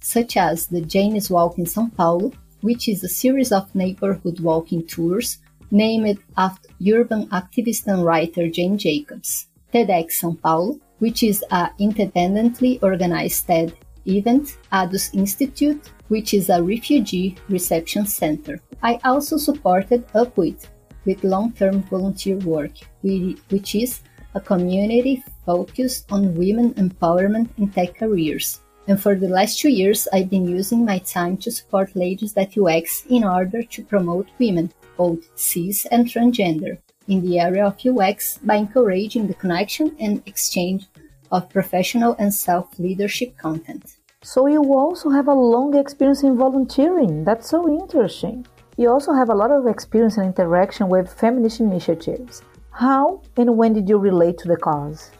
such 0.00 0.36
as 0.36 0.66
the 0.66 0.80
Jane's 0.80 1.30
Walk 1.30 1.56
in 1.56 1.66
São 1.66 1.94
Paulo, 1.94 2.32
which 2.62 2.88
is 2.88 3.04
a 3.04 3.08
series 3.08 3.52
of 3.52 3.72
neighborhood 3.74 4.40
walking 4.40 4.84
tours 4.86 5.38
named 5.70 6.18
after 6.36 6.68
urban 6.92 7.28
activist 7.28 7.86
and 7.86 8.04
writer 8.04 8.48
Jane 8.48 8.76
Jacobs. 8.76 9.46
TEDx 9.72 10.20
São 10.20 10.38
Paulo, 10.40 10.78
which 11.02 11.24
is 11.24 11.44
an 11.50 11.68
independently 11.80 12.78
organized 12.80 13.48
TED 13.48 13.72
event, 14.06 14.56
ADUS 14.70 15.12
Institute, 15.12 15.90
which 16.06 16.32
is 16.32 16.48
a 16.48 16.62
refugee 16.62 17.34
reception 17.48 18.06
center. 18.06 18.60
I 18.84 19.00
also 19.02 19.36
supported 19.36 20.06
Upwit 20.14 20.68
with 21.04 21.24
long-term 21.24 21.82
volunteer 21.90 22.36
work, 22.38 22.74
which 23.02 23.74
is 23.74 24.02
a 24.34 24.40
community 24.40 25.24
focused 25.44 26.06
on 26.12 26.36
women 26.36 26.72
empowerment 26.74 27.48
in 27.58 27.70
tech 27.70 27.96
careers. 27.96 28.60
And 28.86 29.00
for 29.00 29.16
the 29.16 29.28
last 29.28 29.58
two 29.58 29.70
years, 29.70 30.06
I've 30.12 30.30
been 30.30 30.46
using 30.46 30.84
my 30.84 30.98
time 30.98 31.36
to 31.38 31.50
support 31.50 31.96
Ladies 31.96 32.32
That 32.34 32.56
UX 32.56 33.06
in 33.10 33.24
order 33.24 33.64
to 33.64 33.82
promote 33.82 34.28
women, 34.38 34.72
both 34.96 35.26
cis 35.34 35.84
and 35.86 36.06
transgender, 36.06 36.78
in 37.08 37.20
the 37.22 37.40
area 37.40 37.66
of 37.66 37.84
UX 37.84 38.38
by 38.38 38.56
encouraging 38.56 39.26
the 39.26 39.34
connection 39.34 39.96
and 39.98 40.22
exchange 40.26 40.86
of 41.30 41.48
professional 41.48 42.14
and 42.18 42.32
self-leadership 42.32 43.36
content. 43.38 43.96
So 44.22 44.46
you 44.46 44.62
also 44.74 45.10
have 45.10 45.28
a 45.28 45.34
long 45.34 45.76
experience 45.76 46.22
in 46.22 46.36
volunteering. 46.36 47.24
That's 47.24 47.48
so 47.48 47.68
interesting. 47.68 48.46
You 48.76 48.90
also 48.90 49.12
have 49.12 49.30
a 49.30 49.34
lot 49.34 49.50
of 49.50 49.66
experience 49.66 50.16
and 50.16 50.26
interaction 50.26 50.88
with 50.88 51.12
feminist 51.12 51.60
initiatives. 51.60 52.42
How 52.70 53.20
and 53.36 53.56
when 53.56 53.72
did 53.72 53.88
you 53.88 53.98
relate 53.98 54.38
to 54.38 54.48
the 54.48 54.56
cause? 54.56 55.10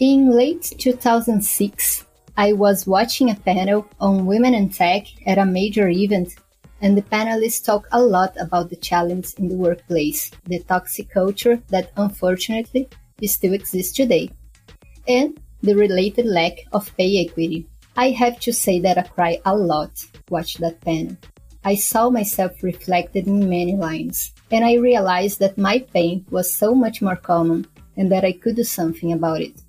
In 0.00 0.30
late 0.30 0.74
2006, 0.78 2.06
I 2.36 2.52
was 2.52 2.86
watching 2.86 3.30
a 3.30 3.34
panel 3.34 3.86
on 4.00 4.26
women 4.26 4.54
in 4.54 4.70
tech 4.70 5.06
at 5.26 5.38
a 5.38 5.44
major 5.44 5.88
event, 5.88 6.34
and 6.80 6.96
the 6.96 7.02
panelists 7.02 7.64
talk 7.64 7.86
a 7.92 8.00
lot 8.00 8.34
about 8.40 8.70
the 8.70 8.76
challenge 8.76 9.34
in 9.34 9.48
the 9.48 9.54
workplace, 9.54 10.30
the 10.46 10.60
toxic 10.60 11.10
culture 11.10 11.60
that 11.68 11.92
unfortunately 11.96 12.88
still 13.24 13.52
exists 13.52 13.92
today, 13.92 14.30
and 15.06 15.38
the 15.62 15.74
related 15.74 16.24
lack 16.24 16.54
of 16.72 16.94
pay 16.96 17.26
equity. 17.26 17.66
I 17.96 18.10
have 18.10 18.40
to 18.40 18.52
say 18.52 18.80
that 18.80 18.96
I 18.96 19.02
cry 19.02 19.40
a 19.44 19.54
lot 19.54 19.90
watch 20.30 20.54
that 20.54 20.80
panel. 20.80 21.16
I 21.64 21.74
saw 21.74 22.08
myself 22.08 22.62
reflected 22.62 23.26
in 23.26 23.50
many 23.50 23.76
lines, 23.76 24.32
and 24.50 24.64
I 24.64 24.74
realized 24.74 25.40
that 25.40 25.58
my 25.58 25.80
pain 25.92 26.24
was 26.30 26.54
so 26.54 26.74
much 26.74 27.02
more 27.02 27.16
common 27.16 27.66
and 27.96 28.10
that 28.10 28.24
I 28.24 28.32
could 28.32 28.56
do 28.56 28.64
something 28.64 29.12
about 29.12 29.42
it. 29.42 29.60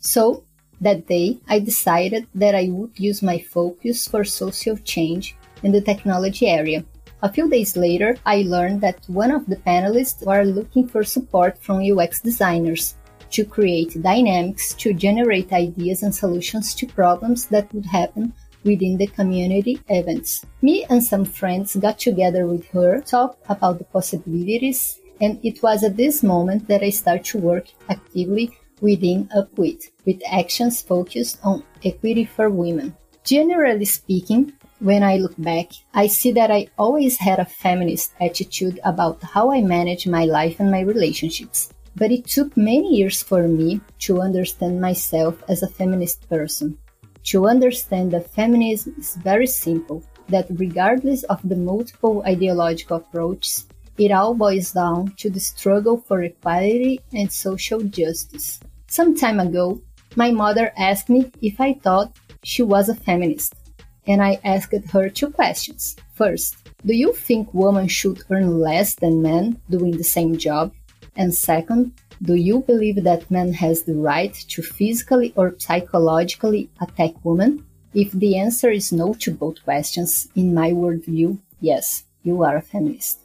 So, 0.00 0.44
that 0.80 1.06
day, 1.06 1.38
I 1.48 1.58
decided 1.58 2.26
that 2.34 2.54
I 2.54 2.68
would 2.70 2.98
use 2.98 3.20
my 3.20 3.38
focus 3.38 4.06
for 4.06 4.24
social 4.24 4.76
change 4.78 5.36
in 5.62 5.72
the 5.72 5.80
technology 5.80 6.48
area. 6.48 6.84
A 7.22 7.32
few 7.32 7.48
days 7.50 7.76
later, 7.76 8.16
I 8.24 8.42
learned 8.42 8.80
that 8.82 9.04
one 9.08 9.32
of 9.32 9.46
the 9.46 9.56
panelists 9.56 10.24
were 10.24 10.44
looking 10.44 10.86
for 10.86 11.02
support 11.02 11.58
from 11.58 11.82
UX 11.82 12.20
designers 12.20 12.94
to 13.30 13.44
create 13.44 14.00
dynamics 14.02 14.72
to 14.74 14.94
generate 14.94 15.52
ideas 15.52 16.02
and 16.02 16.14
solutions 16.14 16.74
to 16.76 16.86
problems 16.86 17.46
that 17.46 17.72
would 17.74 17.86
happen 17.86 18.32
within 18.64 18.96
the 18.96 19.06
community 19.08 19.80
events. 19.88 20.44
Me 20.62 20.84
and 20.90 21.02
some 21.02 21.24
friends 21.24 21.76
got 21.76 21.98
together 21.98 22.46
with 22.46 22.66
her, 22.68 23.00
talked 23.00 23.44
about 23.48 23.78
the 23.78 23.84
possibilities, 23.84 25.00
and 25.20 25.40
it 25.42 25.62
was 25.62 25.82
at 25.82 25.96
this 25.96 26.22
moment 26.22 26.68
that 26.68 26.82
I 26.82 26.90
started 26.90 27.24
to 27.26 27.38
work 27.38 27.66
actively 27.88 28.56
within 28.80 29.28
Upwit, 29.36 29.90
with 30.06 30.20
actions 30.30 30.82
focused 30.82 31.38
on 31.42 31.64
equity 31.84 32.24
for 32.24 32.48
women. 32.48 32.96
Generally 33.24 33.86
speaking, 33.86 34.52
when 34.80 35.02
I 35.02 35.16
look 35.16 35.34
back, 35.38 35.72
I 35.92 36.06
see 36.06 36.32
that 36.32 36.50
I 36.50 36.68
always 36.78 37.18
had 37.18 37.38
a 37.38 37.44
feminist 37.44 38.12
attitude 38.20 38.78
about 38.84 39.22
how 39.22 39.50
I 39.50 39.60
manage 39.60 40.06
my 40.06 40.24
life 40.24 40.60
and 40.60 40.70
my 40.70 40.80
relationships. 40.80 41.72
But 41.96 42.12
it 42.12 42.26
took 42.26 42.56
many 42.56 42.96
years 42.96 43.22
for 43.22 43.48
me 43.48 43.80
to 44.00 44.20
understand 44.20 44.80
myself 44.80 45.42
as 45.48 45.62
a 45.62 45.68
feminist 45.68 46.28
person. 46.28 46.78
To 47.24 47.48
understand 47.48 48.12
that 48.12 48.30
feminism 48.30 48.94
is 48.98 49.16
very 49.16 49.48
simple, 49.48 50.04
that 50.28 50.46
regardless 50.50 51.24
of 51.24 51.40
the 51.42 51.56
multiple 51.56 52.22
ideological 52.24 52.98
approaches, 52.98 53.66
it 53.98 54.12
all 54.12 54.34
boils 54.34 54.70
down 54.72 55.12
to 55.16 55.28
the 55.28 55.40
struggle 55.40 55.96
for 55.98 56.22
equality 56.22 57.00
and 57.12 57.32
social 57.32 57.80
justice. 57.80 58.60
Some 58.86 59.16
time 59.16 59.40
ago, 59.40 59.82
my 60.14 60.30
mother 60.30 60.72
asked 60.78 61.08
me 61.08 61.32
if 61.42 61.60
I 61.60 61.74
thought 61.74 62.16
she 62.44 62.62
was 62.62 62.88
a 62.88 62.94
feminist, 62.94 63.54
and 64.08 64.22
I 64.22 64.40
asked 64.42 64.90
her 64.92 65.08
two 65.08 65.30
questions. 65.30 65.94
First, 66.14 66.56
do 66.84 66.94
you 66.94 67.12
think 67.12 67.52
women 67.52 67.86
should 67.86 68.22
earn 68.30 68.58
less 68.58 68.94
than 68.94 69.22
men 69.22 69.60
doing 69.68 69.96
the 69.96 70.04
same 70.04 70.38
job? 70.38 70.72
And 71.14 71.32
second, 71.34 71.92
do 72.22 72.34
you 72.34 72.60
believe 72.60 73.04
that 73.04 73.30
man 73.30 73.52
has 73.52 73.82
the 73.82 73.94
right 73.94 74.34
to 74.34 74.62
physically 74.62 75.32
or 75.36 75.54
psychologically 75.58 76.70
attack 76.80 77.12
women? 77.22 77.64
If 77.94 78.10
the 78.12 78.38
answer 78.38 78.70
is 78.70 78.92
no 78.92 79.14
to 79.14 79.30
both 79.30 79.62
questions, 79.62 80.28
in 80.34 80.54
my 80.54 80.70
worldview, 80.72 81.38
yes, 81.60 82.04
you 82.22 82.42
are 82.42 82.56
a 82.56 82.62
feminist. 82.62 83.20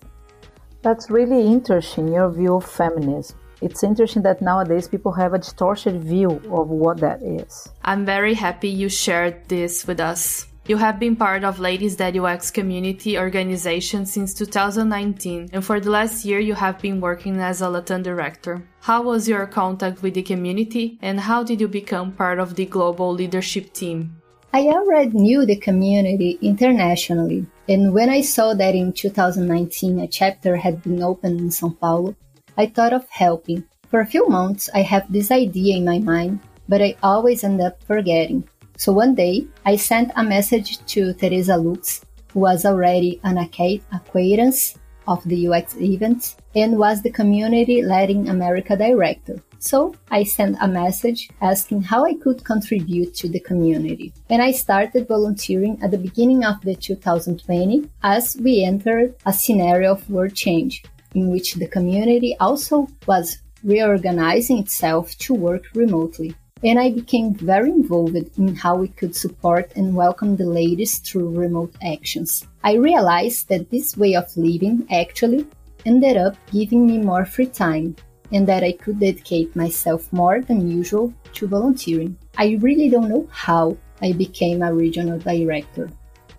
That's 0.81 1.09
really 1.09 1.47
interesting, 1.47 2.11
your 2.13 2.29
view 2.29 2.55
of 2.55 2.65
feminism. 2.65 3.37
It's 3.61 3.83
interesting 3.83 4.23
that 4.23 4.41
nowadays 4.41 4.89
people 4.89 5.13
have 5.13 5.33
a 5.33 5.39
distorted 5.39 6.03
view 6.03 6.31
of 6.51 6.67
what 6.67 6.97
that 6.97 7.21
is. 7.21 7.69
I'm 7.83 8.05
very 8.05 8.33
happy 8.33 8.67
you 8.67 8.89
shared 8.89 9.47
this 9.47 9.87
with 9.87 10.01
us. 10.01 10.47
You 10.65 10.77
have 10.77 10.97
been 10.97 11.17
part 11.17 11.43
of 11.43 11.59
Ladies 11.59 11.97
That 11.97 12.15
UX 12.15 12.49
community 12.49 13.19
organization 13.19 14.05
since 14.05 14.33
2019, 14.33 15.49
and 15.51 15.65
for 15.65 15.81
the 15.81 15.91
last 15.91 16.23
year 16.23 16.39
you 16.39 16.53
have 16.53 16.79
been 16.79 17.01
working 17.01 17.41
as 17.41 17.59
a 17.59 17.67
Latin 17.67 18.01
director. 18.01 18.63
How 18.79 19.01
was 19.03 19.27
your 19.27 19.45
contact 19.45 20.01
with 20.01 20.13
the 20.13 20.21
community, 20.23 20.97
and 21.01 21.19
how 21.19 21.43
did 21.43 21.59
you 21.59 21.67
become 21.67 22.13
part 22.13 22.39
of 22.39 22.55
the 22.55 22.65
global 22.65 23.11
leadership 23.11 23.73
team? 23.73 24.15
I 24.53 24.61
already 24.67 25.11
knew 25.11 25.45
the 25.45 25.57
community 25.57 26.39
internationally, 26.41 27.45
and 27.67 27.93
when 27.93 28.09
I 28.09 28.21
saw 28.21 28.53
that 28.53 28.73
in 28.73 28.93
2019 28.93 29.99
a 29.99 30.07
chapter 30.07 30.55
had 30.55 30.81
been 30.81 31.03
opened 31.03 31.41
in 31.41 31.49
São 31.49 31.77
Paulo, 31.77 32.15
I 32.57 32.67
thought 32.67 32.93
of 32.93 33.03
helping. 33.09 33.65
For 33.89 33.99
a 33.99 34.07
few 34.07 34.29
months, 34.29 34.69
I 34.73 34.83
have 34.83 35.11
this 35.11 35.29
idea 35.29 35.75
in 35.75 35.83
my 35.83 35.99
mind, 35.99 36.39
but 36.69 36.81
I 36.81 36.95
always 37.03 37.43
end 37.43 37.59
up 37.59 37.83
forgetting. 37.83 38.47
So 38.77 38.91
one 38.91 39.15
day, 39.15 39.47
I 39.65 39.75
sent 39.75 40.11
a 40.15 40.23
message 40.23 40.83
to 40.87 41.13
Teresa 41.13 41.57
Lutz, 41.57 42.05
who 42.33 42.39
was 42.41 42.65
already 42.65 43.19
an 43.23 43.37
acquaintance 43.37 44.77
of 45.07 45.23
the 45.25 45.47
UX 45.47 45.75
event 45.77 46.35
and 46.55 46.77
was 46.77 47.01
the 47.01 47.11
community 47.11 47.81
Latin 47.81 48.29
America 48.29 48.75
director. 48.75 49.41
So 49.59 49.95
I 50.11 50.23
sent 50.23 50.57
a 50.59 50.67
message 50.67 51.29
asking 51.41 51.83
how 51.83 52.03
I 52.03 52.15
could 52.15 52.43
contribute 52.43 53.13
to 53.15 53.29
the 53.29 53.39
community. 53.39 54.11
And 54.29 54.41
I 54.41 54.51
started 54.51 55.07
volunteering 55.07 55.79
at 55.81 55.91
the 55.91 55.97
beginning 55.97 56.43
of 56.43 56.59
the 56.61 56.75
2020 56.75 57.89
as 58.01 58.35
we 58.41 58.63
entered 58.63 59.15
a 59.25 59.31
scenario 59.31 59.91
of 59.91 60.09
world 60.09 60.35
change 60.35 60.83
in 61.15 61.31
which 61.31 61.53
the 61.53 61.67
community 61.67 62.35
also 62.39 62.87
was 63.07 63.37
reorganizing 63.63 64.57
itself 64.57 65.17
to 65.19 65.33
work 65.33 65.63
remotely. 65.73 66.35
And 66.63 66.79
I 66.79 66.91
became 66.91 67.33
very 67.33 67.71
involved 67.71 68.15
in 68.37 68.55
how 68.55 68.77
we 68.77 68.87
could 68.87 69.15
support 69.15 69.73
and 69.75 69.93
welcome 69.93 70.37
the 70.37 70.45
ladies 70.45 70.99
through 70.99 71.37
remote 71.37 71.75
actions. 71.83 72.47
I 72.63 72.75
realized 72.75 73.49
that 73.49 73.69
this 73.69 73.97
way 73.97 74.15
of 74.15 74.35
living 74.37 74.87
actually 74.89 75.45
ended 75.85 76.15
up 76.15 76.37
giving 76.53 76.87
me 76.87 76.99
more 76.99 77.25
free 77.25 77.47
time 77.47 77.97
and 78.31 78.47
that 78.47 78.63
I 78.63 78.71
could 78.71 79.01
dedicate 79.01 79.55
myself 79.57 80.11
more 80.13 80.39
than 80.39 80.71
usual 80.71 81.13
to 81.33 81.47
volunteering. 81.47 82.17
I 82.37 82.57
really 82.61 82.87
don't 82.89 83.09
know 83.09 83.27
how 83.29 83.75
I 84.01 84.13
became 84.13 84.61
a 84.61 84.73
regional 84.73 85.19
director. 85.19 85.89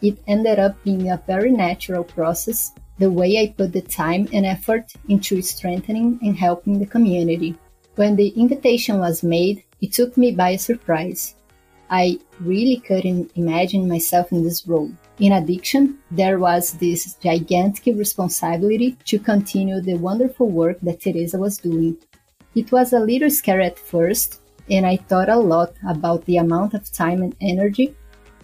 It 0.01 0.19
ended 0.27 0.59
up 0.59 0.83
being 0.85 1.11
a 1.11 1.23
very 1.27 1.51
natural 1.51 2.03
process 2.03 2.73
the 2.99 3.11
way 3.11 3.39
I 3.39 3.55
put 3.57 3.73
the 3.73 3.83
time 3.83 4.29
and 4.33 4.47
effort 4.47 4.93
into 5.09 5.43
strengthening 5.43 6.19
and 6.23 6.37
helping 6.37 6.79
the 6.79 6.87
community. 6.87 7.57
When 7.97 8.17
the 8.17 8.29
invitation 8.29 8.99
was 8.99 9.23
made, 9.23 9.64
it 9.81 9.93
took 9.93 10.17
me 10.17 10.33
by 10.33 10.57
surprise. 10.57 11.35
I 11.91 12.19
really 12.41 12.79
couldn't 12.79 13.33
imagine 13.37 13.89
myself 13.89 14.33
in 14.33 14.43
this 14.43 14.67
role. 14.67 14.91
In 15.19 15.33
addiction, 15.33 15.99
there 16.11 16.39
was 16.39 16.73
this 16.73 17.15
gigantic 17.23 17.95
responsibility 17.97 18.97
to 19.05 19.19
continue 19.19 19.81
the 19.81 19.95
wonderful 19.95 20.49
work 20.49 20.81
that 20.81 21.01
Teresa 21.01 21.39
was 21.39 21.59
doing. 21.59 21.97
It 22.55 22.73
was 22.73 22.93
a 22.93 22.99
little 22.99 23.31
scary 23.31 23.67
at 23.67 23.79
first, 23.79 24.41
and 24.71 24.87
I 24.87 24.97
thought 24.97 25.29
a 25.29 25.39
lot 25.39 25.75
about 25.89 26.25
the 26.25 26.39
amount 26.39 26.75
of 26.75 26.91
time 26.91 27.23
and 27.23 27.37
energy 27.41 27.95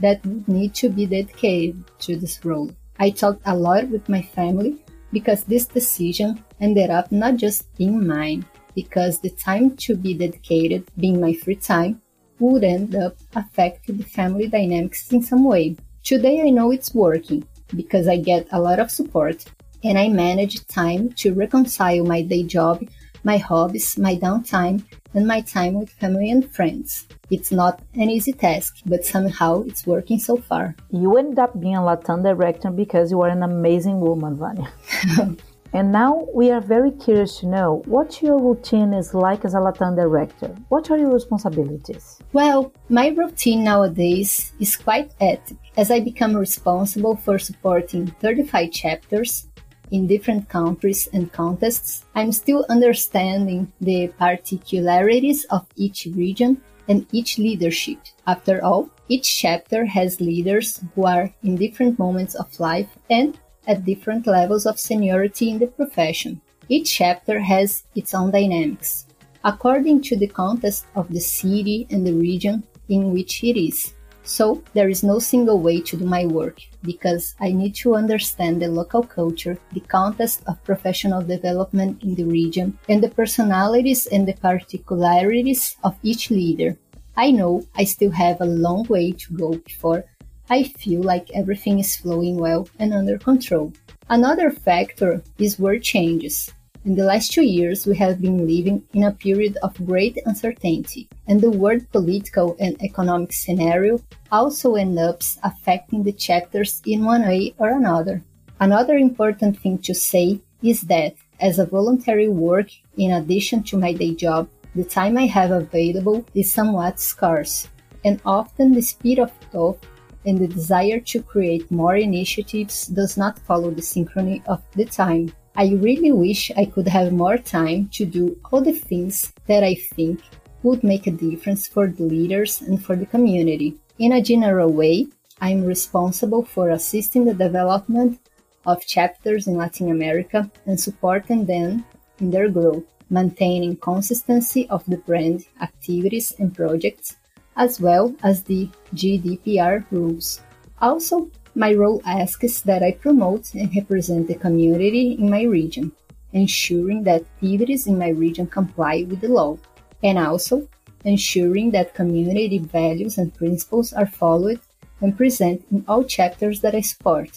that 0.01 0.25
would 0.25 0.49
need 0.49 0.75
to 0.75 0.89
be 0.89 1.07
dedicated 1.07 1.83
to 2.01 2.17
this 2.17 2.45
role. 2.45 2.71
I 2.99 3.11
talked 3.11 3.43
a 3.47 3.57
lot 3.57 3.89
with 3.89 4.09
my 4.09 4.21
family 4.21 4.77
because 5.13 5.45
this 5.45 5.67
decision 5.67 6.45
ended 6.61 6.91
up 6.91 7.11
not 7.11 7.37
just 7.37 7.75
being 7.77 8.07
mine, 8.07 8.45
because 8.75 9.21
the 9.21 9.31
time 9.31 9.77
to 9.77 9.97
be 9.97 10.15
dedicated, 10.15 10.85
being 10.97 11.21
my 11.21 11.33
free 11.33 11.57
time, 11.57 12.03
would 12.39 12.65
end 12.65 12.95
up 12.95 13.17
affecting 13.35 13.99
the 13.99 14.05
family 14.05 14.49
dynamics 14.49 15.13
in 15.13 15.23
some 15.23 15.45
way. 15.45 15.77
Today 16.03 16.41
I 16.43 16.51
know 16.51 16.71
it's 16.71 16.95
working 16.95 17.47
because 17.77 18.09
I 18.09 18.17
get 18.17 18.47
a 18.51 18.61
lot 18.61 18.81
of 18.81 18.91
support 18.91 19.45
and 19.85 19.99
I 19.99 20.09
manage 20.09 20.67
time 20.67 21.13
to 21.15 21.35
reconcile 21.35 22.05
my 22.05 22.23
day 22.23 22.43
job, 22.43 22.83
my 23.25 23.37
hobbies, 23.37 23.99
my 23.99 24.17
downtime, 24.17 24.85
and 25.15 25.27
my 25.27 25.41
time 25.41 25.75
with 25.75 25.91
family 25.91 26.31
and 26.31 26.51
friends. 26.51 27.07
It's 27.31 27.53
not 27.53 27.83
an 27.95 28.11
easy 28.11 28.33
task, 28.33 28.77
but 28.87 29.05
somehow 29.05 29.63
it's 29.63 29.87
working 29.87 30.19
so 30.19 30.37
far. 30.37 30.75
You 30.91 31.17
ended 31.19 31.39
up 31.39 31.59
being 31.61 31.77
a 31.77 31.85
Latin 31.85 32.23
director 32.23 32.71
because 32.71 33.11
you 33.11 33.21
are 33.21 33.29
an 33.29 33.43
amazing 33.43 34.01
woman, 34.01 34.37
Vania. 34.37 35.37
and 35.73 35.93
now 35.93 36.27
we 36.35 36.51
are 36.51 36.61
very 36.61 36.91
curious 36.91 37.39
to 37.41 37.47
know 37.47 37.83
what 37.87 38.23
your 38.23 38.41
routine 38.41 38.93
is 38.93 39.15
like 39.15 39.45
as 39.45 39.55
a 39.55 39.61
Latin 39.61 39.95
director. 39.95 40.55
What 40.69 40.91
are 40.91 40.99
your 40.99 41.13
responsibilities? 41.13 42.19
Well, 42.33 42.73
my 42.89 43.09
routine 43.09 43.65
nowadays 43.65 44.53
is 44.59 44.77
quite 44.77 45.13
hectic 45.21 45.59
as 45.77 45.91
I 45.91 46.01
become 46.01 46.37
responsible 46.37 47.17
for 47.17 47.39
supporting 47.39 48.09
35 48.21 48.71
chapters 48.71 49.47
in 49.91 50.07
different 50.07 50.49
countries 50.49 51.09
and 51.13 51.33
contests, 51.33 52.05
I'm 52.15 52.33
still 52.33 52.65
understanding 52.69 53.73
the 53.81 54.09
particularities 54.19 55.45
of 55.45 55.67
each 55.77 56.07
region 56.15 56.63
and 56.89 57.07
each 57.13 57.39
leadership. 57.39 57.99
After 58.27 58.63
all, 58.63 58.91
each 59.09 59.41
chapter 59.41 59.85
has 59.87 60.21
leaders 60.21 60.81
who 60.95 61.07
are 61.07 61.33
in 61.43 61.57
different 61.57 61.99
moments 61.99 62.35
of 62.35 62.59
life 62.61 62.89
and 63.09 63.39
at 63.71 63.85
different 63.85 64.27
levels 64.27 64.67
of 64.67 64.79
seniority 64.79 65.49
in 65.51 65.59
the 65.61 65.69
profession. 65.69 66.41
Each 66.69 66.93
chapter 66.93 67.39
has 67.39 67.85
its 67.95 68.15
own 68.15 68.31
dynamics. 68.33 69.07
According 69.45 70.03
to 70.03 70.17
the 70.17 70.27
context 70.27 70.87
of 70.97 71.09
the 71.09 71.21
city 71.21 71.87
and 71.91 72.05
the 72.05 72.13
region, 72.13 72.65
in 72.89 73.13
which 73.13 73.43
it 73.45 73.57
is. 73.57 73.95
So 74.25 74.63
there 74.75 74.89
is 74.89 75.03
no 75.03 75.19
single 75.19 75.61
way 75.61 75.81
to 75.81 75.97
do 75.97 76.05
my 76.05 76.27
work 76.27 76.59
because 76.83 77.35
I 77.41 77.53
need 77.53 77.75
to 77.77 77.95
understand 77.95 78.61
the 78.61 78.69
local 78.69 79.03
culture, 79.03 79.57
the 79.73 79.81
context 79.81 80.43
of 80.47 80.63
professional 80.65 81.23
development 81.23 82.03
in 82.03 82.15
the 82.15 82.25
region, 82.25 82.79
and 82.89 83.03
the 83.03 83.09
personalities 83.09 84.07
and 84.07 84.29
the 84.29 84.35
particularities 84.35 85.77
of 85.83 85.97
each 86.03 86.31
leader. 86.31 86.77
I 87.17 87.31
know 87.31 87.67
I 87.75 87.85
still 87.85 88.13
have 88.13 88.41
a 88.41 88.53
long 88.67 88.85
way 88.85 89.13
to 89.13 89.35
go 89.35 89.51
before 89.55 90.05
I 90.53 90.65
feel 90.65 91.05
like 91.05 91.31
everything 91.33 91.79
is 91.79 91.97
flowing 91.97 92.37
well 92.37 92.69
and 92.81 92.93
under 92.93 93.19
control. 93.19 93.73
Another 94.09 94.51
factor 94.51 95.23
is 95.39 95.61
word 95.61 95.85
changes. 95.85 96.51
In 96.85 96.97
the 96.97 97.05
last 97.05 97.31
two 97.31 97.45
years, 97.45 97.87
we 97.87 97.97
have 97.99 98.21
been 98.21 98.49
living 98.49 98.83
in 98.93 99.05
a 99.05 99.13
period 99.13 99.59
of 99.63 99.87
great 99.87 100.19
uncertainty, 100.27 101.09
and 101.29 101.41
the 101.41 101.53
world 101.53 101.89
political 101.93 102.57
and 102.59 102.75
economic 102.83 103.33
scenario 103.33 104.01
also 104.33 104.75
ends 104.75 104.99
up 105.01 105.23
affecting 105.45 106.03
the 106.03 106.13
chapters 106.13 106.83
in 106.85 107.05
one 107.05 107.23
way 107.23 107.55
or 107.59 107.71
another. 107.71 108.21
Another 108.59 108.97
important 108.97 109.57
thing 109.61 109.79
to 109.79 109.95
say 109.95 110.41
is 110.65 110.81
that, 110.83 111.15
as 111.39 111.61
a 111.61 111.67
voluntary 111.67 112.29
work 112.29 112.71
in 112.97 113.13
addition 113.13 113.63
to 113.63 113.79
my 113.79 113.93
day 113.93 114.17
job, 114.17 114.49
the 114.75 114.83
time 114.83 115.17
I 115.17 115.27
have 115.27 115.53
available 115.53 116.27
is 116.35 116.53
somewhat 116.53 116.99
scarce, 116.99 117.69
and 118.05 118.21
often 118.27 118.73
the 118.73 118.83
speed 118.83 119.21
of 119.21 119.31
thought 119.53 119.79
and 120.25 120.39
the 120.39 120.49
desire 120.49 121.01
to 121.01 121.23
create 121.23 121.71
more 121.71 121.97
initiatives 121.97 122.87
does 122.87 123.17
not 123.17 123.39
follow 123.39 123.71
the 123.71 123.83
synchrony 123.83 124.45
of 124.47 124.63
the 124.75 124.85
time. 124.85 125.33
I 125.57 125.71
really 125.71 126.13
wish 126.13 126.51
I 126.57 126.65
could 126.67 126.89
have 126.89 127.13
more 127.13 127.39
time 127.39 127.89
to 127.95 128.05
do 128.05 128.39
all 128.51 128.61
the 128.61 128.73
things 128.73 129.33
that 129.47 129.65
I 129.65 129.75
think 129.75 130.21
would 130.63 130.85
make 130.85 131.07
a 131.07 131.11
difference 131.11 131.67
for 131.67 131.87
the 131.87 132.05
leaders 132.05 132.63
and 132.63 132.83
for 132.85 132.97
the 132.97 133.07
community. 133.07 133.77
In 133.99 134.13
a 134.13 134.23
general 134.23 134.73
way, 134.73 135.09
I 135.41 135.51
am 135.51 135.65
responsible 135.65 136.45
for 136.45 136.71
assisting 136.71 137.25
the 137.25 137.35
development 137.35 138.21
of 138.67 138.87
chapters 138.87 139.47
in 139.47 139.57
Latin 139.57 139.91
America 139.91 140.51
and 140.67 140.79
supporting 140.79 141.47
them 141.47 141.85
in 142.21 142.31
their 142.31 142.49
growth, 142.49 142.85
maintaining 143.09 143.77
consistency 143.77 144.69
of 144.69 144.85
the 144.87 144.99
brand 144.99 145.47
activities 145.61 146.33
and 146.39 146.55
projects, 146.55 147.17
as 147.61 147.79
well 147.79 148.15
as 148.23 148.43
the 148.43 148.69
GDPR 148.95 149.85
rules. 149.91 150.41
Also, 150.81 151.31
my 151.55 151.75
role 151.75 152.01
asks 152.07 152.63
that 152.63 152.83
I 152.83 152.93
promote 152.93 153.53
and 153.55 153.71
represent 153.77 154.29
the 154.29 154.35
community 154.35 155.13
in 155.21 155.29
my 155.29 155.43
region, 155.43 155.93
ensuring 156.33 157.05
that 157.05 157.21
activities 157.21 157.87
in 157.87 157.99
my 157.99 158.09
region 158.09 158.47
comply 158.47 159.05
with 159.07 159.21
the 159.21 159.29
law, 159.29 159.59
and 160.03 160.19
also 160.19 160.67
ensuring 161.05 161.71
that 161.73 161.95
community 161.95 162.59
values 162.59 163.19
and 163.19 163.35
principles 163.35 163.93
are 163.93 164.07
followed 164.07 164.61
and 165.03 165.17
present 165.17 165.63
in 165.71 165.85
all 165.87 166.03
chapters 166.03 166.63
that 166.63 166.75
I 166.75 166.81
support. 166.81 167.29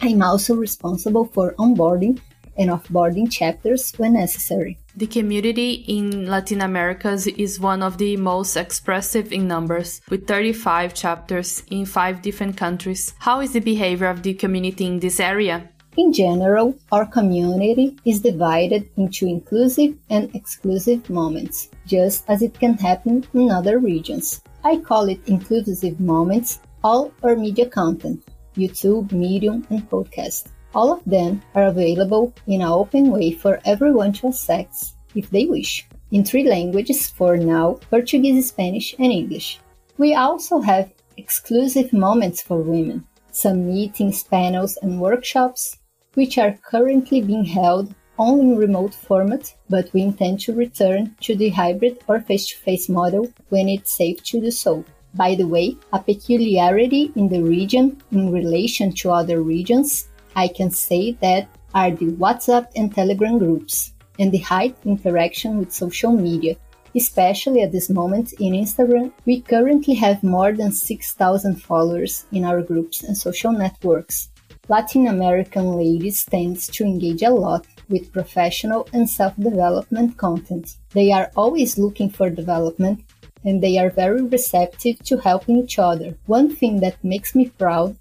I'm 0.00 0.22
also 0.22 0.54
responsible 0.54 1.26
for 1.26 1.52
onboarding 1.58 2.20
and 2.58 2.70
offboarding 2.70 3.30
chapters 3.30 3.92
when 3.96 4.14
necessary. 4.14 4.78
The 4.96 5.06
community 5.06 5.84
in 5.86 6.26
Latin 6.26 6.60
America 6.60 7.12
is 7.36 7.60
one 7.60 7.82
of 7.82 7.98
the 7.98 8.16
most 8.16 8.56
expressive 8.56 9.32
in 9.32 9.46
numbers, 9.46 10.00
with 10.08 10.26
35 10.26 10.94
chapters 10.94 11.62
in 11.70 11.84
five 11.84 12.22
different 12.22 12.56
countries. 12.56 13.12
How 13.18 13.40
is 13.40 13.52
the 13.52 13.60
behavior 13.60 14.08
of 14.08 14.22
the 14.22 14.34
community 14.34 14.86
in 14.86 15.00
this 15.00 15.20
area? 15.20 15.68
In 15.96 16.12
general, 16.12 16.74
our 16.92 17.06
community 17.06 17.96
is 18.04 18.20
divided 18.20 18.88
into 18.98 19.26
inclusive 19.26 19.96
and 20.10 20.34
exclusive 20.34 21.08
moments, 21.08 21.70
just 21.86 22.24
as 22.28 22.42
it 22.42 22.58
can 22.58 22.74
happen 22.74 23.24
in 23.32 23.50
other 23.50 23.78
regions. 23.78 24.42
I 24.62 24.76
call 24.76 25.08
it 25.08 25.20
inclusive 25.26 25.98
moments, 25.98 26.60
all 26.84 27.12
our 27.22 27.34
media 27.34 27.66
content, 27.66 28.22
YouTube, 28.56 29.12
Medium, 29.12 29.66
and 29.70 29.88
podcast. 29.88 30.48
All 30.76 30.92
of 30.92 31.02
them 31.06 31.40
are 31.54 31.68
available 31.68 32.34
in 32.46 32.60
an 32.60 32.68
open 32.68 33.10
way 33.10 33.30
for 33.30 33.60
everyone 33.64 34.12
to 34.12 34.26
access 34.28 34.94
if 35.14 35.30
they 35.30 35.46
wish, 35.46 35.86
in 36.10 36.22
three 36.22 36.46
languages 36.46 37.06
for 37.06 37.38
now 37.38 37.78
Portuguese, 37.88 38.48
Spanish, 38.48 38.94
and 38.98 39.10
English. 39.10 39.58
We 39.96 40.12
also 40.12 40.60
have 40.60 40.92
exclusive 41.16 41.94
moments 41.94 42.42
for 42.42 42.58
women, 42.58 43.06
some 43.32 43.66
meetings, 43.66 44.22
panels, 44.24 44.76
and 44.82 45.00
workshops, 45.00 45.78
which 46.12 46.36
are 46.36 46.58
currently 46.70 47.22
being 47.22 47.46
held 47.46 47.94
only 48.18 48.44
in 48.44 48.58
remote 48.58 48.94
format, 48.94 49.54
but 49.70 49.90
we 49.94 50.02
intend 50.02 50.40
to 50.40 50.52
return 50.52 51.16
to 51.22 51.34
the 51.34 51.48
hybrid 51.48 52.00
or 52.06 52.20
face 52.20 52.48
to 52.48 52.56
face 52.58 52.90
model 52.90 53.32
when 53.48 53.70
it's 53.70 53.96
safe 53.96 54.22
to 54.24 54.42
do 54.42 54.50
so. 54.50 54.84
By 55.14 55.36
the 55.36 55.48
way, 55.48 55.78
a 55.94 56.00
peculiarity 56.00 57.12
in 57.16 57.30
the 57.30 57.42
region 57.42 58.02
in 58.12 58.30
relation 58.30 58.92
to 58.96 59.12
other 59.12 59.40
regions 59.40 60.08
I 60.36 60.48
can 60.48 60.70
say 60.70 61.12
that 61.22 61.48
are 61.74 61.90
the 61.90 62.12
WhatsApp 62.12 62.66
and 62.76 62.94
Telegram 62.94 63.38
groups 63.38 63.94
and 64.18 64.30
the 64.30 64.38
high 64.38 64.74
interaction 64.84 65.56
with 65.58 65.72
social 65.72 66.12
media, 66.12 66.56
especially 66.94 67.62
at 67.62 67.72
this 67.72 67.88
moment 67.88 68.34
in 68.34 68.52
Instagram. 68.52 69.12
We 69.24 69.40
currently 69.40 69.94
have 69.94 70.22
more 70.22 70.52
than 70.52 70.72
6,000 70.72 71.56
followers 71.62 72.26
in 72.32 72.44
our 72.44 72.60
groups 72.60 73.02
and 73.02 73.16
social 73.16 73.50
networks. 73.50 74.28
Latin 74.68 75.06
American 75.06 75.72
ladies 75.72 76.26
tend 76.26 76.60
to 76.60 76.84
engage 76.84 77.22
a 77.22 77.30
lot 77.30 77.66
with 77.88 78.12
professional 78.12 78.86
and 78.92 79.08
self-development 79.08 80.18
content. 80.18 80.76
They 80.90 81.12
are 81.12 81.30
always 81.34 81.78
looking 81.78 82.10
for 82.10 82.28
development 82.28 83.04
and 83.42 83.62
they 83.62 83.78
are 83.78 83.88
very 83.88 84.22
receptive 84.22 84.98
to 85.04 85.16
helping 85.16 85.56
each 85.56 85.78
other. 85.78 86.14
One 86.26 86.54
thing 86.54 86.80
that 86.80 87.02
makes 87.02 87.34
me 87.34 87.48
proud 87.48 87.96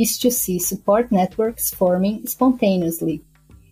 is 0.00 0.18
to 0.18 0.30
see 0.30 0.58
support 0.58 1.12
networks 1.12 1.74
forming 1.74 2.26
spontaneously. 2.26 3.22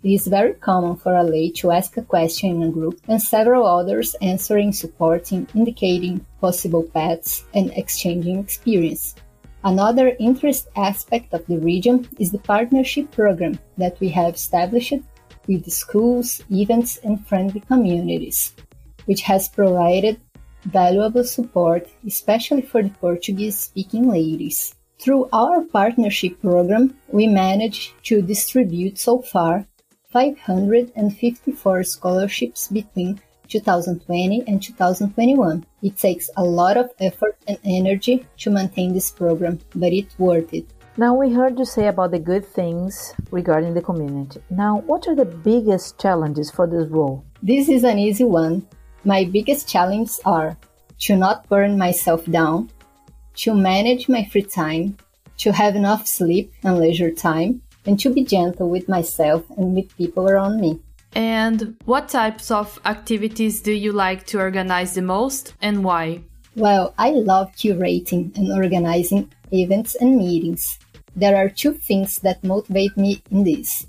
It 0.02 0.12
is 0.12 0.26
very 0.26 0.52
common 0.52 0.96
for 0.96 1.14
a 1.14 1.24
lay 1.24 1.50
to 1.52 1.70
ask 1.70 1.96
a 1.96 2.02
question 2.02 2.50
in 2.50 2.68
a 2.68 2.70
group 2.70 3.00
and 3.08 3.20
several 3.20 3.66
others 3.66 4.14
answering, 4.20 4.72
supporting, 4.72 5.48
indicating 5.54 6.24
possible 6.40 6.82
paths, 6.82 7.44
and 7.54 7.72
exchanging 7.72 8.38
experience. 8.38 9.14
Another 9.64 10.14
interest 10.20 10.68
aspect 10.76 11.32
of 11.32 11.46
the 11.46 11.58
region 11.58 12.06
is 12.18 12.30
the 12.30 12.38
partnership 12.38 13.10
program 13.10 13.58
that 13.78 13.98
we 13.98 14.08
have 14.10 14.34
established 14.34 15.00
with 15.48 15.72
schools, 15.72 16.44
events, 16.52 16.98
and 16.98 17.26
friendly 17.26 17.60
communities, 17.60 18.54
which 19.06 19.22
has 19.22 19.48
provided 19.48 20.20
valuable 20.64 21.24
support, 21.24 21.88
especially 22.06 22.62
for 22.62 22.82
the 22.82 22.90
Portuguese 23.00 23.58
speaking 23.58 24.08
ladies. 24.10 24.74
Through 25.00 25.28
our 25.32 25.62
partnership 25.62 26.40
program, 26.40 26.98
we 27.06 27.28
managed 27.28 27.92
to 28.06 28.20
distribute 28.20 28.98
so 28.98 29.22
far 29.22 29.64
554 30.10 31.84
scholarships 31.84 32.66
between 32.66 33.20
2020 33.46 34.42
and 34.48 34.60
2021. 34.60 35.64
It 35.82 35.96
takes 35.96 36.28
a 36.36 36.42
lot 36.42 36.76
of 36.76 36.90
effort 36.98 37.36
and 37.46 37.58
energy 37.64 38.26
to 38.38 38.50
maintain 38.50 38.92
this 38.92 39.12
program, 39.12 39.60
but 39.76 39.92
it's 39.92 40.18
worth 40.18 40.52
it. 40.52 40.66
Now 40.96 41.14
we 41.14 41.32
heard 41.32 41.56
you 41.60 41.64
say 41.64 41.86
about 41.86 42.10
the 42.10 42.18
good 42.18 42.44
things 42.44 43.14
regarding 43.30 43.74
the 43.74 43.82
community. 43.82 44.42
Now, 44.50 44.78
what 44.78 45.06
are 45.06 45.14
the 45.14 45.24
biggest 45.24 46.00
challenges 46.00 46.50
for 46.50 46.66
this 46.66 46.88
role? 46.88 47.24
This 47.40 47.68
is 47.68 47.84
an 47.84 48.00
easy 48.00 48.24
one. 48.24 48.66
My 49.04 49.22
biggest 49.22 49.68
challenges 49.68 50.20
are 50.24 50.56
to 51.02 51.14
not 51.14 51.48
burn 51.48 51.78
myself 51.78 52.24
down, 52.24 52.70
to 53.38 53.54
manage 53.54 54.08
my 54.08 54.24
free 54.24 54.42
time, 54.42 54.96
to 55.38 55.52
have 55.52 55.76
enough 55.76 56.06
sleep 56.06 56.52
and 56.64 56.78
leisure 56.78 57.10
time, 57.10 57.62
and 57.86 57.98
to 58.00 58.10
be 58.10 58.24
gentle 58.24 58.68
with 58.68 58.88
myself 58.88 59.44
and 59.56 59.74
with 59.76 59.96
people 59.96 60.28
around 60.28 60.60
me. 60.60 60.80
And 61.14 61.76
what 61.84 62.08
types 62.08 62.50
of 62.50 62.78
activities 62.84 63.60
do 63.60 63.72
you 63.72 63.92
like 63.92 64.26
to 64.26 64.38
organize 64.38 64.94
the 64.94 65.02
most 65.02 65.54
and 65.62 65.84
why? 65.84 66.22
Well, 66.56 66.94
I 66.98 67.10
love 67.10 67.52
curating 67.52 68.36
and 68.36 68.52
organizing 68.52 69.32
events 69.52 69.94
and 69.94 70.16
meetings. 70.16 70.78
There 71.14 71.36
are 71.36 71.48
two 71.48 71.72
things 71.72 72.16
that 72.16 72.42
motivate 72.42 72.96
me 72.96 73.22
in 73.30 73.44
this. 73.44 73.86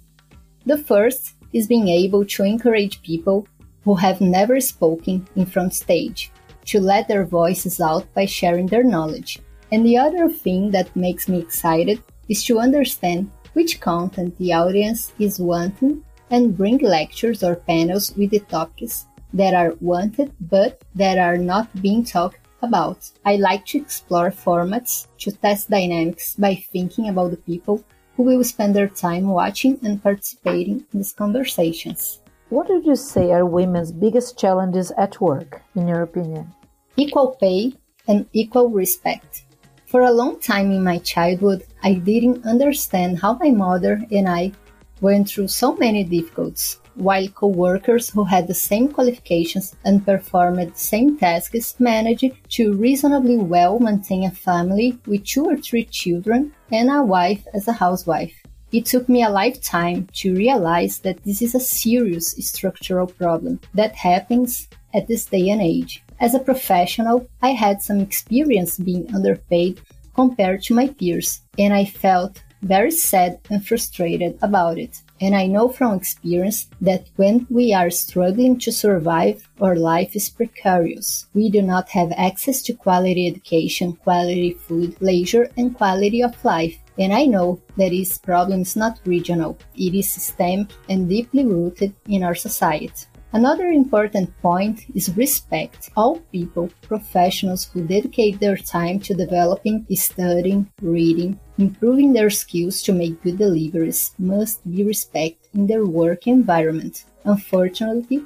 The 0.65 0.77
first 0.77 1.33
is 1.53 1.67
being 1.67 1.87
able 1.87 2.23
to 2.25 2.43
encourage 2.43 3.01
people 3.01 3.47
who 3.83 3.95
have 3.95 4.21
never 4.21 4.59
spoken 4.59 5.27
in 5.35 5.47
front 5.47 5.73
stage 5.73 6.31
to 6.65 6.79
let 6.79 7.07
their 7.07 7.25
voices 7.25 7.79
out 7.79 8.11
by 8.13 8.25
sharing 8.25 8.67
their 8.67 8.83
knowledge. 8.83 9.39
And 9.71 9.85
the 9.85 9.97
other 9.97 10.29
thing 10.29 10.71
that 10.71 10.95
makes 10.95 11.27
me 11.27 11.39
excited 11.39 12.01
is 12.27 12.43
to 12.45 12.59
understand 12.59 13.31
which 13.53 13.79
content 13.79 14.37
the 14.37 14.53
audience 14.53 15.13
is 15.19 15.39
wanting 15.39 16.03
and 16.29 16.55
bring 16.55 16.77
lectures 16.77 17.43
or 17.43 17.55
panels 17.55 18.13
with 18.15 18.31
the 18.31 18.39
topics 18.39 19.05
that 19.33 19.53
are 19.53 19.75
wanted 19.81 20.31
but 20.39 20.81
that 20.95 21.17
are 21.17 21.37
not 21.37 21.67
being 21.81 22.03
talked 22.03 22.39
about. 22.61 23.09
I 23.25 23.35
like 23.37 23.65
to 23.67 23.77
explore 23.77 24.31
formats 24.31 25.07
to 25.19 25.31
test 25.31 25.69
dynamics 25.69 26.35
by 26.35 26.55
thinking 26.55 27.09
about 27.09 27.31
the 27.31 27.37
people 27.37 27.83
who 28.15 28.23
will 28.23 28.43
spend 28.43 28.75
their 28.75 28.89
time 28.89 29.27
watching 29.29 29.79
and 29.83 30.01
participating 30.01 30.85
in 30.91 30.99
these 30.99 31.13
conversations. 31.13 32.19
What 32.49 32.67
would 32.69 32.83
you 32.83 32.95
say 32.95 33.31
are 33.31 33.45
women's 33.45 33.91
biggest 33.91 34.39
challenges 34.39 34.91
at 34.97 35.21
work, 35.21 35.61
in 35.75 35.87
your 35.87 36.01
opinion? 36.01 36.51
Equal 36.97 37.37
pay 37.39 37.73
and 38.07 38.25
equal 38.33 38.71
respect. 38.71 39.43
For 39.85 40.01
a 40.01 40.11
long 40.11 40.39
time 40.39 40.71
in 40.71 40.83
my 40.83 40.97
childhood, 40.97 41.63
I 41.83 41.93
didn't 41.93 42.47
understand 42.47 43.19
how 43.19 43.33
my 43.35 43.51
mother 43.51 44.01
and 44.09 44.27
I 44.27 44.53
went 44.99 45.29
through 45.29 45.49
so 45.49 45.75
many 45.75 46.03
difficulties, 46.03 46.79
while 46.95 47.27
co-workers 47.27 48.09
who 48.09 48.23
had 48.23 48.47
the 48.47 48.55
same 48.55 48.91
qualifications 48.91 49.75
and 49.85 50.03
performed 50.03 50.57
the 50.57 50.71
same 50.75 51.19
tasks 51.19 51.75
managed 51.79 52.33
to 52.57 52.73
reasonably 52.73 53.37
well 53.37 53.77
maintain 53.77 54.23
a 54.23 54.31
family 54.31 54.97
with 55.05 55.23
two 55.23 55.45
or 55.45 55.57
three 55.57 55.85
children 55.85 56.51
and 56.71 56.89
a 56.89 57.03
wife 57.03 57.45
as 57.53 57.67
a 57.67 57.73
housewife. 57.73 58.41
It 58.71 58.85
took 58.85 59.09
me 59.09 59.23
a 59.23 59.29
lifetime 59.29 60.07
to 60.13 60.35
realize 60.35 60.99
that 60.99 61.23
this 61.23 61.41
is 61.41 61.55
a 61.55 61.59
serious 61.59 62.35
structural 62.39 63.07
problem 63.07 63.59
that 63.73 63.95
happens 63.95 64.67
at 64.93 65.07
this 65.07 65.25
day 65.25 65.49
and 65.49 65.61
age. 65.61 66.03
As 66.19 66.33
a 66.33 66.39
professional, 66.39 67.27
I 67.41 67.51
had 67.51 67.81
some 67.81 67.99
experience 67.99 68.77
being 68.77 69.13
underpaid 69.13 69.81
compared 70.13 70.61
to 70.63 70.75
my 70.75 70.87
peers, 70.87 71.41
and 71.57 71.73
I 71.73 71.85
felt 71.85 72.43
very 72.61 72.91
sad 72.91 73.39
and 73.49 73.65
frustrated 73.65 74.37
about 74.41 74.77
it. 74.77 75.01
And 75.21 75.35
I 75.35 75.47
know 75.47 75.69
from 75.69 75.95
experience 75.95 76.67
that 76.81 77.07
when 77.15 77.47
we 77.49 77.73
are 77.73 77.89
struggling 77.89 78.59
to 78.59 78.71
survive, 78.71 79.47
our 79.59 79.75
life 79.75 80.15
is 80.15 80.29
precarious. 80.29 81.27
We 81.33 81.49
do 81.49 81.61
not 81.61 81.89
have 81.89 82.11
access 82.15 82.61
to 82.63 82.73
quality 82.73 83.27
education, 83.27 83.93
quality 83.93 84.53
food, 84.53 84.95
leisure, 85.01 85.49
and 85.57 85.75
quality 85.75 86.21
of 86.21 86.43
life. 86.45 86.77
And 86.99 87.13
I 87.13 87.25
know 87.25 87.61
that 87.77 87.91
this 87.91 88.17
problem 88.17 88.61
is 88.61 88.75
not 88.75 88.99
regional, 89.05 89.57
it 89.73 89.95
is 89.95 90.11
systemic 90.11 90.73
and 90.89 91.07
deeply 91.07 91.45
rooted 91.45 91.95
in 92.09 92.23
our 92.23 92.35
society. 92.35 93.05
Another 93.31 93.67
important 93.67 94.35
point 94.41 94.85
is 94.95 95.15
respect. 95.15 95.91
All 95.95 96.17
people, 96.31 96.71
professionals 96.81 97.65
who 97.65 97.87
dedicate 97.87 98.39
their 98.39 98.57
time 98.57 98.99
to 99.01 99.13
developing, 99.13 99.85
studying, 99.95 100.67
reading, 100.81 101.39
improving 101.59 102.11
their 102.11 102.31
skills 102.31 102.81
to 102.83 102.91
make 102.91 103.21
good 103.21 103.37
deliveries 103.37 104.11
must 104.17 104.69
be 104.69 104.83
respected 104.83 105.47
in 105.53 105.67
their 105.67 105.85
work 105.85 106.25
environment. 106.25 107.05
Unfortunately, 107.23 108.25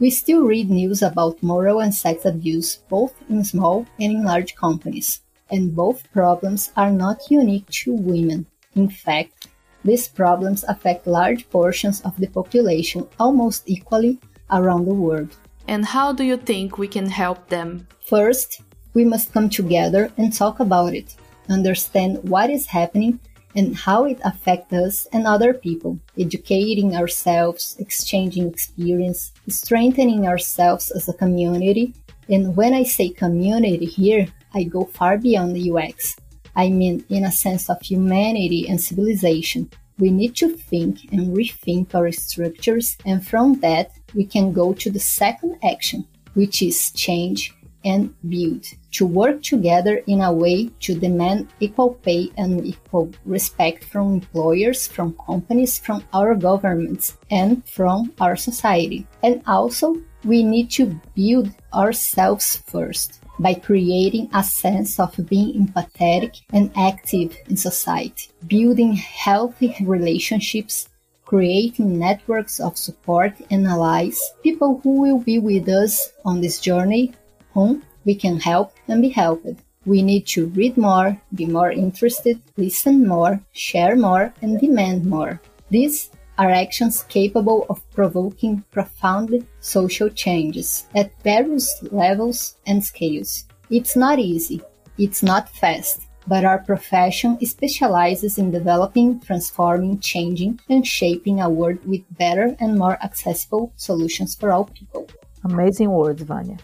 we 0.00 0.10
still 0.10 0.42
read 0.42 0.68
news 0.68 1.00
about 1.00 1.42
moral 1.42 1.80
and 1.80 1.94
sex 1.94 2.24
abuse 2.24 2.80
both 2.88 3.14
in 3.28 3.44
small 3.44 3.86
and 4.00 4.12
in 4.12 4.24
large 4.24 4.56
companies, 4.56 5.20
and 5.50 5.74
both 5.74 6.10
problems 6.12 6.72
are 6.76 6.90
not 6.90 7.30
unique 7.30 7.68
to 7.82 7.92
women. 7.92 8.46
In 8.74 8.88
fact, 8.88 9.48
these 9.84 10.08
problems 10.08 10.64
affect 10.68 11.06
large 11.06 11.48
portions 11.50 12.00
of 12.02 12.16
the 12.18 12.28
population 12.28 13.06
almost 13.18 13.62
equally 13.66 14.18
around 14.50 14.84
the 14.84 14.94
world. 14.94 15.36
And 15.66 15.84
how 15.84 16.12
do 16.12 16.24
you 16.24 16.36
think 16.36 16.78
we 16.78 16.88
can 16.88 17.08
help 17.08 17.48
them? 17.48 17.86
First, 18.04 18.62
we 18.92 19.04
must 19.04 19.32
come 19.32 19.48
together 19.48 20.12
and 20.16 20.32
talk 20.32 20.60
about 20.60 20.94
it, 20.94 21.14
understand 21.48 22.18
what 22.28 22.50
is 22.50 22.66
happening 22.66 23.20
and 23.56 23.76
how 23.76 24.04
it 24.04 24.18
affects 24.24 24.72
us 24.72 25.06
and 25.12 25.26
other 25.26 25.54
people, 25.54 25.98
educating 26.18 26.94
ourselves, 26.94 27.76
exchanging 27.78 28.48
experience, 28.48 29.32
strengthening 29.48 30.26
ourselves 30.26 30.90
as 30.90 31.08
a 31.08 31.12
community. 31.12 31.94
And 32.28 32.54
when 32.56 32.74
I 32.74 32.84
say 32.84 33.08
community 33.08 33.86
here, 33.86 34.28
I 34.54 34.64
go 34.64 34.84
far 34.84 35.18
beyond 35.18 35.54
the 35.54 35.70
UX. 35.70 36.16
I 36.56 36.68
mean 36.68 37.04
in 37.08 37.24
a 37.24 37.32
sense 37.32 37.70
of 37.70 37.80
humanity 37.80 38.68
and 38.68 38.80
civilization. 38.80 39.70
We 39.98 40.10
need 40.10 40.34
to 40.36 40.48
think 40.48 41.12
and 41.12 41.36
rethink 41.36 41.94
our 41.94 42.10
structures, 42.10 42.96
and 43.04 43.26
from 43.26 43.60
that, 43.60 43.90
we 44.14 44.24
can 44.24 44.52
go 44.52 44.72
to 44.72 44.90
the 44.90 44.98
second 44.98 45.58
action, 45.62 46.06
which 46.32 46.62
is 46.62 46.90
change 46.92 47.54
and 47.84 48.14
build, 48.28 48.64
to 48.92 49.06
work 49.06 49.42
together 49.42 50.02
in 50.06 50.20
a 50.22 50.32
way 50.32 50.68
to 50.80 50.98
demand 50.98 51.48
equal 51.60 51.94
pay 51.94 52.30
and 52.36 52.66
equal 52.66 53.10
respect 53.24 53.84
from 53.84 54.14
employers, 54.14 54.86
from 54.86 55.16
companies, 55.26 55.78
from 55.78 56.02
our 56.12 56.34
governments, 56.34 57.16
and 57.30 57.66
from 57.68 58.12
our 58.20 58.36
society. 58.36 59.06
And 59.22 59.42
also, 59.46 59.96
we 60.24 60.42
need 60.42 60.70
to 60.72 60.98
build 61.14 61.50
ourselves 61.72 62.62
first 62.66 63.19
by 63.40 63.54
creating 63.54 64.28
a 64.34 64.44
sense 64.44 65.00
of 65.00 65.16
being 65.28 65.66
empathetic 65.66 66.42
and 66.52 66.70
active 66.76 67.36
in 67.48 67.56
society, 67.56 68.28
building 68.46 68.92
healthy 68.92 69.74
relationships, 69.80 70.88
creating 71.24 71.98
networks 71.98 72.60
of 72.60 72.76
support 72.76 73.32
and 73.50 73.66
allies, 73.66 74.20
people 74.42 74.80
who 74.82 75.00
will 75.00 75.18
be 75.18 75.38
with 75.38 75.68
us 75.68 76.12
on 76.24 76.40
this 76.40 76.60
journey, 76.60 77.12
whom 77.54 77.82
we 78.04 78.14
can 78.14 78.38
help 78.38 78.74
and 78.88 79.00
be 79.00 79.08
helped. 79.08 79.46
We 79.86 80.02
need 80.02 80.26
to 80.34 80.46
read 80.48 80.76
more, 80.76 81.18
be 81.34 81.46
more 81.46 81.72
interested, 81.72 82.38
listen 82.58 83.08
more, 83.08 83.40
share 83.52 83.96
more, 83.96 84.34
and 84.42 84.60
demand 84.60 85.06
more. 85.06 85.40
These 85.70 86.10
are 86.40 86.50
actions 86.50 87.02
capable 87.02 87.66
of 87.68 87.78
provoking 87.90 88.64
profound 88.70 89.46
social 89.60 90.08
changes 90.08 90.86
at 90.94 91.12
various 91.22 91.68
levels 91.92 92.56
and 92.66 92.82
scales. 92.82 93.44
It's 93.68 93.94
not 93.94 94.18
easy, 94.18 94.62
it's 94.96 95.22
not 95.22 95.50
fast, 95.50 96.00
but 96.26 96.46
our 96.46 96.60
profession 96.60 97.38
specializes 97.44 98.38
in 98.38 98.50
developing, 98.50 99.20
transforming, 99.20 100.00
changing, 100.00 100.58
and 100.70 100.86
shaping 100.86 101.42
a 101.42 101.50
world 101.50 101.84
with 101.84 102.04
better 102.16 102.56
and 102.58 102.78
more 102.78 102.96
accessible 103.02 103.74
solutions 103.76 104.34
for 104.34 104.50
all 104.50 104.64
people. 104.64 105.06
Amazing 105.44 105.90
words, 105.90 106.22
Vania. 106.22 106.56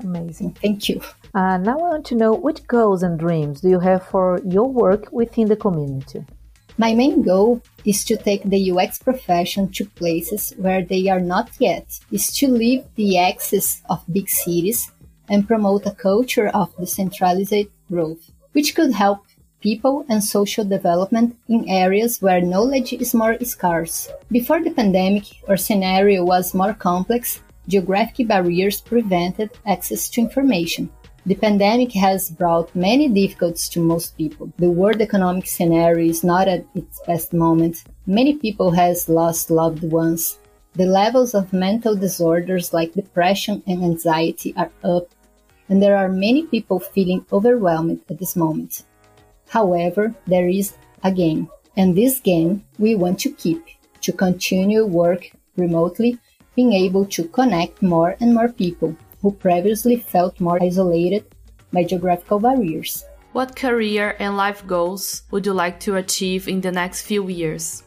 Amazing. 0.00 0.52
Thank 0.52 0.88
you. 0.88 1.02
Uh, 1.34 1.58
now 1.58 1.78
I 1.78 1.90
want 1.92 2.06
to 2.06 2.14
know 2.14 2.32
which 2.32 2.66
goals 2.66 3.02
and 3.02 3.18
dreams 3.18 3.60
do 3.60 3.68
you 3.68 3.80
have 3.80 4.06
for 4.06 4.40
your 4.46 4.72
work 4.72 5.12
within 5.12 5.48
the 5.48 5.56
community? 5.56 6.24
My 6.80 6.94
main 6.94 7.22
goal 7.22 7.60
is 7.84 8.04
to 8.04 8.16
take 8.16 8.44
the 8.44 8.70
UX 8.70 9.00
profession 9.00 9.72
to 9.72 9.84
places 9.84 10.54
where 10.56 10.84
they 10.84 11.08
are 11.08 11.18
not 11.18 11.50
yet, 11.58 11.98
is 12.12 12.28
to 12.36 12.46
leave 12.46 12.84
the 12.94 13.18
axis 13.18 13.82
of 13.90 14.04
big 14.12 14.28
cities 14.28 14.92
and 15.28 15.48
promote 15.48 15.86
a 15.86 15.90
culture 15.90 16.46
of 16.54 16.76
decentralized 16.76 17.66
growth, 17.90 18.30
which 18.52 18.76
could 18.76 18.92
help 18.92 19.26
people 19.60 20.06
and 20.08 20.22
social 20.22 20.64
development 20.64 21.36
in 21.48 21.68
areas 21.68 22.22
where 22.22 22.40
knowledge 22.40 22.92
is 22.92 23.12
more 23.12 23.36
scarce. 23.42 24.08
Before 24.30 24.62
the 24.62 24.70
pandemic, 24.70 25.24
our 25.48 25.56
scenario 25.56 26.24
was 26.24 26.54
more 26.54 26.74
complex, 26.74 27.40
geographic 27.66 28.28
barriers 28.28 28.80
prevented 28.80 29.50
access 29.66 30.08
to 30.10 30.20
information. 30.20 30.90
The 31.28 31.34
pandemic 31.34 31.92
has 31.92 32.30
brought 32.30 32.74
many 32.74 33.06
difficulties 33.06 33.68
to 33.70 33.80
most 33.80 34.16
people. 34.16 34.50
The 34.56 34.70
world 34.70 35.02
economic 35.02 35.46
scenario 35.46 36.08
is 36.08 36.24
not 36.24 36.48
at 36.48 36.64
its 36.74 37.02
best 37.06 37.34
moment. 37.34 37.84
Many 38.06 38.36
people 38.36 38.70
has 38.70 39.10
lost 39.10 39.50
loved 39.50 39.82
ones. 39.82 40.38
The 40.72 40.86
levels 40.86 41.34
of 41.34 41.52
mental 41.52 41.94
disorders 41.94 42.72
like 42.72 42.94
depression 42.94 43.62
and 43.66 43.84
anxiety 43.84 44.54
are 44.56 44.70
up, 44.82 45.08
and 45.68 45.82
there 45.82 45.98
are 45.98 46.08
many 46.08 46.46
people 46.46 46.80
feeling 46.80 47.26
overwhelmed 47.30 48.00
at 48.08 48.18
this 48.18 48.34
moment. 48.34 48.84
However, 49.50 50.14
there 50.26 50.48
is 50.48 50.78
a 51.04 51.12
game, 51.12 51.50
and 51.76 51.94
this 51.94 52.20
game 52.20 52.64
we 52.78 52.94
want 52.94 53.18
to 53.20 53.30
keep, 53.32 53.62
to 54.00 54.12
continue 54.14 54.86
work 54.86 55.30
remotely, 55.58 56.16
being 56.56 56.72
able 56.72 57.04
to 57.04 57.28
connect 57.28 57.82
more 57.82 58.16
and 58.18 58.32
more 58.32 58.48
people 58.48 58.96
who 59.22 59.32
previously 59.32 59.96
felt 59.96 60.40
more 60.40 60.62
isolated 60.62 61.24
by 61.72 61.84
geographical 61.84 62.40
barriers. 62.40 63.04
What 63.32 63.56
career 63.56 64.16
and 64.18 64.36
life 64.36 64.66
goals 64.66 65.22
would 65.30 65.46
you 65.46 65.52
like 65.52 65.80
to 65.80 65.96
achieve 65.96 66.48
in 66.48 66.60
the 66.60 66.72
next 66.72 67.02
few 67.02 67.28
years? 67.28 67.82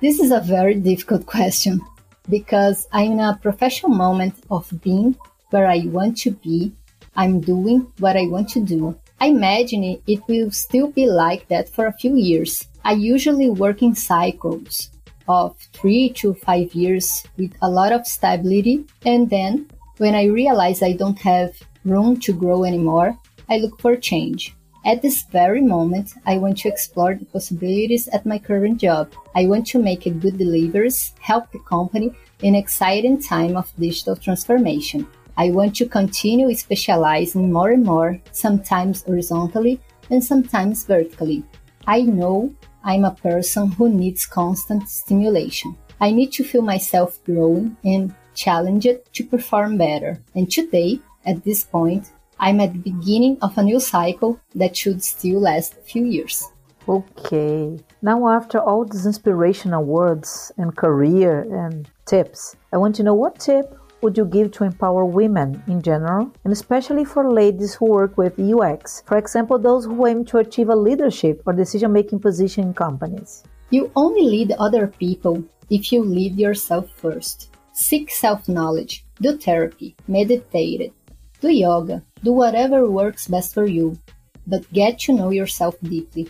This 0.00 0.20
is 0.20 0.30
a 0.30 0.40
very 0.40 0.74
difficult 0.74 1.26
question 1.26 1.80
because 2.28 2.86
I'm 2.92 3.12
in 3.12 3.20
a 3.20 3.38
professional 3.40 3.92
moment 3.92 4.34
of 4.50 4.70
being 4.82 5.16
where 5.50 5.66
I 5.66 5.82
want 5.86 6.18
to 6.18 6.30
be. 6.30 6.72
I'm 7.16 7.40
doing 7.40 7.86
what 7.98 8.16
I 8.16 8.26
want 8.26 8.48
to 8.50 8.60
do. 8.60 8.96
I 9.20 9.28
imagine 9.28 10.00
it 10.06 10.20
will 10.28 10.50
still 10.50 10.88
be 10.88 11.06
like 11.06 11.48
that 11.48 11.68
for 11.68 11.86
a 11.86 11.92
few 11.92 12.16
years. 12.16 12.68
I 12.84 12.92
usually 12.92 13.48
work 13.48 13.82
in 13.82 13.94
cycles 13.94 14.90
of 15.28 15.56
three 15.72 16.10
to 16.10 16.34
five 16.34 16.74
years 16.74 17.24
with 17.36 17.52
a 17.62 17.70
lot 17.70 17.92
of 17.92 18.06
stability 18.06 18.84
and 19.06 19.30
then 19.30 19.70
when 19.98 20.14
I 20.14 20.24
realize 20.24 20.82
I 20.82 20.92
don't 20.92 21.18
have 21.20 21.54
room 21.84 22.18
to 22.20 22.32
grow 22.32 22.64
anymore, 22.64 23.18
I 23.48 23.58
look 23.58 23.80
for 23.80 23.96
change. 23.96 24.54
At 24.86 25.00
this 25.00 25.22
very 25.22 25.62
moment, 25.62 26.12
I 26.26 26.36
want 26.36 26.58
to 26.58 26.68
explore 26.68 27.14
the 27.14 27.24
possibilities 27.24 28.08
at 28.08 28.26
my 28.26 28.38
current 28.38 28.80
job. 28.80 29.12
I 29.34 29.46
want 29.46 29.66
to 29.68 29.78
make 29.78 30.04
a 30.04 30.10
good 30.10 30.36
deliveries, 30.36 31.14
help 31.20 31.50
the 31.52 31.58
company 31.60 32.12
in 32.42 32.54
exciting 32.54 33.22
time 33.22 33.56
of 33.56 33.72
digital 33.78 34.16
transformation. 34.16 35.06
I 35.36 35.50
want 35.50 35.74
to 35.76 35.88
continue 35.88 36.52
specializing 36.54 37.50
more 37.50 37.70
and 37.70 37.82
more, 37.82 38.20
sometimes 38.32 39.02
horizontally 39.04 39.80
and 40.10 40.22
sometimes 40.22 40.84
vertically. 40.84 41.44
I 41.86 42.02
know 42.02 42.54
I'm 42.84 43.04
a 43.04 43.14
person 43.14 43.72
who 43.72 43.88
needs 43.88 44.26
constant 44.26 44.88
stimulation. 44.88 45.76
I 46.00 46.10
need 46.10 46.32
to 46.32 46.44
feel 46.44 46.62
myself 46.62 47.18
growing 47.24 47.76
and 47.84 48.14
challenged 48.34 48.98
to 49.12 49.24
perform 49.24 49.78
better. 49.78 50.22
And 50.34 50.50
today, 50.50 51.00
at 51.26 51.44
this 51.44 51.64
point, 51.64 52.10
I'm 52.38 52.60
at 52.60 52.72
the 52.72 52.78
beginning 52.78 53.38
of 53.42 53.56
a 53.56 53.62
new 53.62 53.80
cycle 53.80 54.40
that 54.54 54.76
should 54.76 55.02
still 55.02 55.40
last 55.40 55.74
a 55.74 55.82
few 55.82 56.04
years. 56.04 56.50
Okay. 56.86 57.78
Now, 58.02 58.28
after 58.28 58.58
all 58.58 58.84
these 58.84 59.06
inspirational 59.06 59.84
words 59.84 60.52
and 60.58 60.76
career 60.76 61.46
and 61.64 61.88
tips, 62.04 62.56
I 62.72 62.76
want 62.76 62.94
to 62.96 63.02
know 63.02 63.14
what 63.14 63.38
tip 63.38 63.78
would 64.02 64.18
you 64.18 64.26
give 64.26 64.52
to 64.52 64.64
empower 64.64 65.06
women 65.06 65.62
in 65.66 65.80
general, 65.80 66.30
and 66.44 66.52
especially 66.52 67.06
for 67.06 67.32
ladies 67.32 67.74
who 67.74 67.86
work 67.86 68.18
with 68.18 68.38
UX? 68.38 69.02
For 69.06 69.16
example, 69.16 69.58
those 69.58 69.86
who 69.86 70.06
aim 70.06 70.26
to 70.26 70.38
achieve 70.38 70.68
a 70.68 70.76
leadership 70.76 71.40
or 71.46 71.54
decision 71.54 71.90
making 71.90 72.18
position 72.18 72.64
in 72.64 72.74
companies. 72.74 73.44
You 73.70 73.90
only 73.96 74.24
lead 74.28 74.52
other 74.58 74.86
people 74.86 75.42
if 75.70 75.90
you 75.90 76.04
lead 76.04 76.36
yourself 76.36 76.90
first. 76.90 77.48
Seek 77.76 78.08
self 78.12 78.48
knowledge, 78.48 79.04
do 79.20 79.36
therapy, 79.36 79.96
meditate, 80.06 80.92
do 81.40 81.48
yoga, 81.48 82.04
do 82.22 82.32
whatever 82.32 82.88
works 82.88 83.26
best 83.26 83.52
for 83.52 83.66
you, 83.66 83.98
but 84.46 84.72
get 84.72 85.00
to 85.00 85.12
know 85.12 85.30
yourself 85.30 85.74
deeply. 85.82 86.28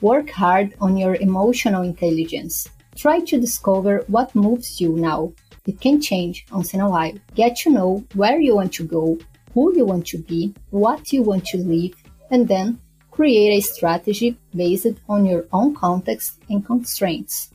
Work 0.00 0.30
hard 0.30 0.74
on 0.80 0.96
your 0.96 1.16
emotional 1.16 1.82
intelligence. 1.82 2.68
Try 2.94 3.18
to 3.18 3.40
discover 3.40 4.04
what 4.06 4.32
moves 4.36 4.80
you 4.80 4.94
now. 4.94 5.32
It 5.66 5.80
can 5.80 6.00
change 6.00 6.46
once 6.52 6.72
in 6.72 6.80
a 6.80 6.88
while. 6.88 7.14
Get 7.34 7.56
to 7.62 7.70
know 7.70 8.04
where 8.14 8.38
you 8.38 8.54
want 8.54 8.72
to 8.74 8.84
go, 8.84 9.18
who 9.54 9.76
you 9.76 9.84
want 9.84 10.06
to 10.06 10.18
be, 10.18 10.54
what 10.70 11.12
you 11.12 11.24
want 11.24 11.46
to 11.46 11.58
live, 11.58 11.94
and 12.30 12.46
then 12.46 12.78
create 13.10 13.58
a 13.58 13.60
strategy 13.60 14.38
based 14.54 15.00
on 15.08 15.26
your 15.26 15.46
own 15.52 15.74
context 15.74 16.38
and 16.48 16.64
constraints. 16.64 17.50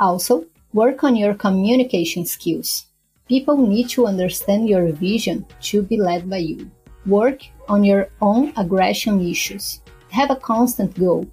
Also, 0.00 0.46
work 0.72 1.04
on 1.04 1.14
your 1.14 1.34
communication 1.34 2.24
skills. 2.24 2.86
People 3.28 3.56
need 3.56 3.88
to 3.90 4.06
understand 4.06 4.68
your 4.68 4.90
vision 4.92 5.44
to 5.60 5.82
be 5.82 5.96
led 5.96 6.28
by 6.28 6.38
you. 6.38 6.70
Work 7.06 7.42
on 7.68 7.84
your 7.84 8.08
own 8.20 8.52
aggression 8.56 9.20
issues. 9.20 9.80
Have 10.10 10.30
a 10.30 10.36
constant 10.36 10.98
goal 10.98 11.26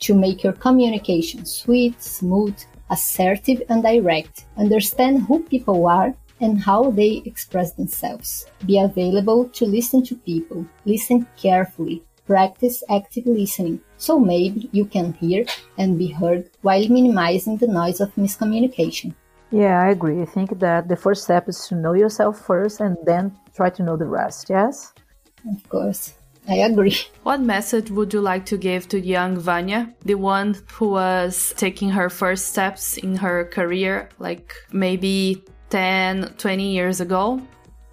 to 0.00 0.14
make 0.14 0.42
your 0.42 0.52
communication 0.52 1.44
sweet, 1.44 2.02
smooth, 2.02 2.56
assertive, 2.90 3.62
and 3.68 3.82
direct. 3.82 4.46
Understand 4.56 5.22
who 5.22 5.42
people 5.42 5.86
are 5.86 6.14
and 6.40 6.60
how 6.60 6.90
they 6.90 7.22
express 7.24 7.72
themselves. 7.72 8.46
Be 8.66 8.78
available 8.78 9.48
to 9.50 9.64
listen 9.64 10.04
to 10.04 10.14
people. 10.14 10.66
Listen 10.84 11.26
carefully. 11.36 12.02
Practice 12.26 12.82
active 12.90 13.26
listening 13.26 13.80
so 13.96 14.18
maybe 14.18 14.68
you 14.72 14.84
can 14.84 15.12
hear 15.14 15.44
and 15.78 15.98
be 15.98 16.08
heard 16.08 16.50
while 16.62 16.86
minimizing 16.88 17.56
the 17.56 17.66
noise 17.66 18.00
of 18.00 18.14
miscommunication. 18.14 19.14
Yeah, 19.50 19.80
I 19.80 19.90
agree. 19.90 20.20
I 20.22 20.26
think 20.26 20.58
that 20.58 20.88
the 20.88 20.96
first 20.96 21.24
step 21.24 21.48
is 21.48 21.66
to 21.68 21.74
know 21.74 21.92
yourself 21.92 22.44
first 22.44 22.80
and 22.80 22.96
then 23.04 23.36
try 23.54 23.70
to 23.70 23.82
know 23.82 23.96
the 23.96 24.06
rest, 24.06 24.50
yes? 24.50 24.92
Of 25.48 25.68
course. 25.68 26.14
I 26.48 26.56
agree. 26.56 26.96
What 27.22 27.40
message 27.40 27.90
would 27.90 28.12
you 28.12 28.20
like 28.20 28.46
to 28.46 28.56
give 28.56 28.88
to 28.88 29.00
young 29.00 29.36
Vania, 29.38 29.94
the 30.04 30.14
one 30.14 30.56
who 30.74 30.90
was 30.90 31.52
taking 31.56 31.90
her 31.90 32.08
first 32.08 32.48
steps 32.48 32.96
in 32.96 33.16
her 33.16 33.44
career, 33.44 34.08
like 34.18 34.54
maybe 34.72 35.44
10, 35.70 36.34
20 36.38 36.70
years 36.70 37.00
ago? 37.00 37.42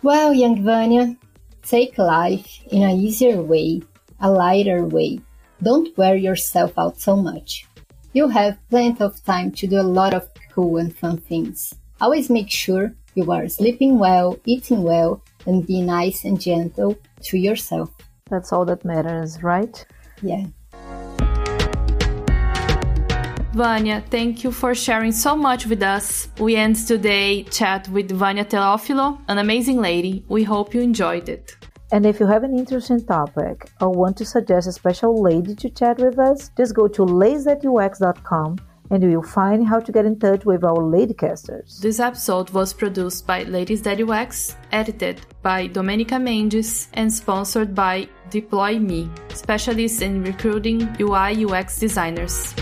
Well, 0.03 0.33
young 0.33 0.63
Vania, 0.63 1.15
take 1.63 1.97
life 1.97 2.61
in 2.67 2.83
an 2.83 2.91
easier 2.99 3.41
way, 3.41 3.81
a 4.19 4.29
lighter 4.29 4.85
way. 4.85 5.19
Don't 5.63 5.97
wear 5.97 6.17
yourself 6.17 6.73
out 6.77 6.99
so 6.99 7.15
much. 7.15 7.65
You 8.11 8.27
have 8.27 8.57
plenty 8.69 9.01
of 9.01 9.23
time 9.23 9.49
to 9.53 9.65
do 9.65 9.79
a 9.79 9.91
lot 9.99 10.13
of 10.13 10.27
cool 10.51 10.75
and 10.75 10.93
fun 10.93 11.15
things. 11.15 11.73
Always 12.01 12.29
make 12.29 12.51
sure 12.51 12.93
you 13.15 13.31
are 13.31 13.47
sleeping 13.47 13.97
well, 13.97 14.37
eating 14.43 14.83
well, 14.83 15.23
and 15.45 15.65
be 15.65 15.79
nice 15.81 16.25
and 16.25 16.37
gentle 16.39 16.97
to 17.27 17.37
yourself. 17.37 17.89
That's 18.29 18.51
all 18.51 18.65
that 18.65 18.83
matters, 18.83 19.41
right? 19.41 19.85
Yeah. 20.21 20.47
Vania, 23.53 24.03
thank 24.09 24.43
you 24.43 24.51
for 24.51 24.75
sharing 24.75 25.13
so 25.13 25.33
much 25.33 25.65
with 25.65 25.81
us. 25.81 26.27
We 26.39 26.57
end 26.57 26.75
today 26.75 27.43
chat 27.43 27.87
with 27.87 28.11
Vania 28.11 28.43
Teofilo, 28.43 29.21
an 29.29 29.37
amazing 29.37 29.79
lady. 29.79 30.25
We 30.27 30.43
hope 30.43 30.73
you 30.73 30.81
enjoyed 30.81 31.29
it. 31.29 31.55
And 31.93 32.07
if 32.07 32.19
you 32.19 32.25
have 32.25 32.43
an 32.43 32.57
interesting 32.57 33.05
topic 33.05 33.69
or 33.79 33.91
want 33.91 34.17
to 34.17 34.25
suggest 34.25 34.67
a 34.67 34.71
special 34.71 35.21
lady 35.21 35.53
to 35.53 35.69
chat 35.69 35.99
with 35.99 36.17
us, 36.17 36.49
just 36.57 36.73
go 36.73 36.87
to 36.87 37.05
ladiesthatux.com 37.05 38.57
and 38.89 39.03
you 39.03 39.09
will 39.09 39.21
find 39.21 39.67
how 39.67 39.79
to 39.79 39.91
get 39.91 40.03
in 40.03 40.17
touch 40.17 40.43
with 40.43 40.63
our 40.63 40.79
ladycasters. 40.79 41.79
This 41.81 41.99
episode 41.99 42.49
was 42.49 42.73
produced 42.73 43.27
by 43.27 43.43
Ladies 43.43 43.83
That 43.83 44.01
UX, 44.01 44.55
edited 44.71 45.21
by 45.43 45.67
Domenica 45.67 46.19
Mendes, 46.19 46.89
and 46.93 47.13
sponsored 47.13 47.75
by 47.75 48.09
Deeploy 48.31 48.79
Me, 48.79 49.07
specialists 49.31 50.01
in 50.01 50.23
recruiting 50.23 50.89
UI 50.99 51.45
UX 51.45 51.77
designers. 51.77 52.55